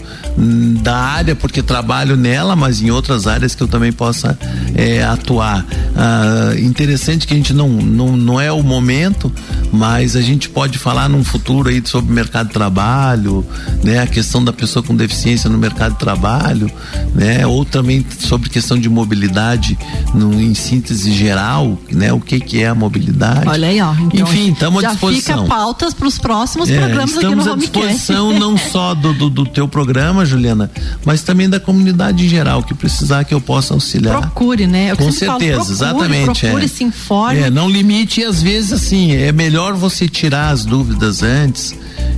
da 0.81 0.95
área 0.95 1.35
porque 1.35 1.63
trabalho 1.63 2.15
nela, 2.15 2.55
mas 2.55 2.81
em 2.81 2.91
outras 2.91 3.27
áreas 3.27 3.55
que 3.55 3.63
eu 3.63 3.67
também 3.67 3.91
possa 3.91 4.37
é, 4.75 5.03
atuar. 5.03 5.65
Ah, 5.95 6.53
interessante 6.57 7.25
que 7.25 7.33
a 7.33 7.37
gente 7.37 7.53
não, 7.53 7.69
não, 7.69 8.15
não 8.15 8.39
é 8.39 8.51
o 8.51 8.61
momento, 8.61 9.31
mas 9.71 10.15
a 10.15 10.21
gente 10.21 10.47
pode 10.47 10.77
falar 10.77 11.09
num 11.09 11.23
futuro 11.23 11.38
aí 11.67 11.81
sobre 11.85 12.11
o 12.11 12.15
mercado 12.15 12.47
de 12.47 12.53
trabalho, 12.53 13.45
né? 13.83 13.99
A 13.99 14.07
questão 14.07 14.43
da 14.43 14.53
pessoa 14.53 14.83
com 14.83 14.95
deficiência 14.95 15.49
no 15.49 15.57
mercado 15.57 15.93
de 15.93 15.99
trabalho, 15.99 16.71
né? 17.13 17.45
Ou 17.45 17.65
também 17.65 18.05
sobre 18.19 18.49
questão 18.49 18.77
de 18.77 18.89
mobilidade 18.89 19.77
no, 20.13 20.33
em 20.39 20.53
síntese 20.53 21.11
geral, 21.11 21.77
né? 21.91 22.11
O 22.13 22.19
que 22.19 22.39
que 22.39 22.61
é 22.61 22.67
a 22.67 22.75
mobilidade. 22.75 23.47
Olha 23.47 23.67
aí, 23.67 23.81
ó. 23.81 23.93
Então, 23.93 24.27
Enfim, 24.27 24.51
estamos 24.51 24.83
à 24.83 24.89
disposição. 24.89 25.43
Fica 25.43 25.55
pautas 25.55 25.93
para 25.93 26.07
os 26.07 26.17
próximos 26.17 26.69
é, 26.69 26.77
programas 26.77 27.17
aqui 27.17 27.25
no 27.25 27.31
Estamos 27.31 27.47
à 27.47 27.55
disposição 27.55 28.33
não 28.33 28.57
só 28.71 28.93
do, 28.93 29.13
do, 29.13 29.29
do 29.29 29.45
teu 29.45 29.67
programa, 29.67 30.25
Juliana, 30.25 30.71
mas 31.05 31.21
também 31.21 31.49
da 31.49 31.59
comunidade 31.59 32.25
em 32.25 32.29
geral, 32.29 32.63
que 32.63 32.73
precisar 32.73 33.23
que 33.23 33.33
eu 33.33 33.41
possa 33.41 33.73
auxiliar. 33.73 34.21
Procure, 34.21 34.67
né? 34.67 34.91
Eu 34.91 34.97
Com 34.97 35.11
certeza, 35.11 35.27
falo, 35.27 35.39
procure, 35.39 35.71
exatamente. 35.71 36.41
Procure, 36.41 36.65
é. 36.65 36.67
se 36.67 36.83
informe. 36.83 37.39
É, 37.39 37.49
não 37.49 37.69
limite, 37.69 38.23
às 38.23 38.41
vezes, 38.41 38.73
assim, 38.73 39.11
é 39.11 39.31
melhor 39.31 39.73
você 39.73 40.07
tirar 40.07 40.49
as 40.49 40.65
dúvidas 40.65 41.21
antes, 41.29 41.75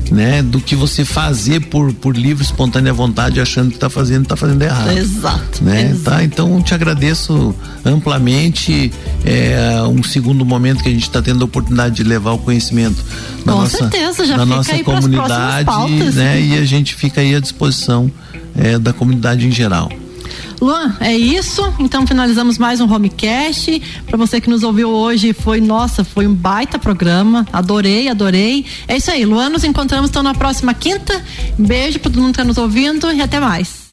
né? 0.09 0.41
Do 0.41 0.59
que 0.59 0.75
você 0.75 1.05
fazer 1.05 1.59
por, 1.67 1.93
por 1.93 2.15
livre, 2.15 2.43
espontânea 2.43 2.93
vontade, 2.93 3.39
achando 3.39 3.69
que 3.69 3.75
está 3.75 3.89
fazendo, 3.89 4.23
está 4.23 4.35
fazendo 4.35 4.61
errado. 4.61 4.97
Exato. 4.97 5.63
Né? 5.63 5.91
Exato. 5.91 6.03
Tá? 6.03 6.23
Então, 6.23 6.61
te 6.61 6.73
agradeço 6.73 7.53
amplamente. 7.85 8.91
É 9.23 9.81
um 9.83 10.03
segundo 10.03 10.45
momento 10.45 10.81
que 10.81 10.89
a 10.89 10.91
gente 10.91 11.03
está 11.03 11.21
tendo 11.21 11.41
a 11.41 11.45
oportunidade 11.45 11.95
de 11.95 12.03
levar 12.03 12.31
o 12.31 12.37
conhecimento 12.37 13.03
da 13.45 13.53
Com 13.53 13.59
nossa, 13.59 13.77
certeza, 13.77 14.25
já 14.25 14.37
da 14.37 14.45
nossa 14.45 14.83
comunidade, 14.83 15.69
né? 16.13 16.41
E 16.41 16.57
a 16.57 16.65
gente 16.65 16.95
fica 16.95 17.21
aí 17.21 17.35
à 17.35 17.39
disposição 17.39 18.11
é, 18.55 18.77
da 18.77 18.93
comunidade 18.93 19.47
em 19.47 19.51
geral. 19.51 19.91
Luan, 20.61 20.95
é 20.99 21.15
isso. 21.17 21.61
Então 21.79 22.05
finalizamos 22.05 22.57
mais 22.57 22.79
um 22.79 22.91
Homecast. 22.91 23.81
Para 24.05 24.17
você 24.17 24.39
que 24.39 24.49
nos 24.49 24.63
ouviu 24.63 24.89
hoje, 24.89 25.33
foi 25.33 25.59
nossa, 25.59 26.03
foi 26.03 26.27
um 26.27 26.33
baita 26.33 26.77
programa. 26.77 27.47
Adorei, 27.51 28.07
adorei. 28.07 28.65
É 28.87 28.97
isso 28.97 29.09
aí, 29.11 29.25
Luan. 29.25 29.49
Nos 29.49 29.63
encontramos 29.63 30.09
então 30.09 30.23
na 30.23 30.33
próxima 30.33 30.73
quinta. 30.73 31.23
Beijo 31.57 31.99
para 31.99 32.11
todo 32.11 32.21
mundo 32.21 32.33
que 32.33 32.41
está 32.41 32.43
nos 32.43 32.57
ouvindo 32.57 33.11
e 33.11 33.21
até 33.21 33.39
mais. 33.39 33.80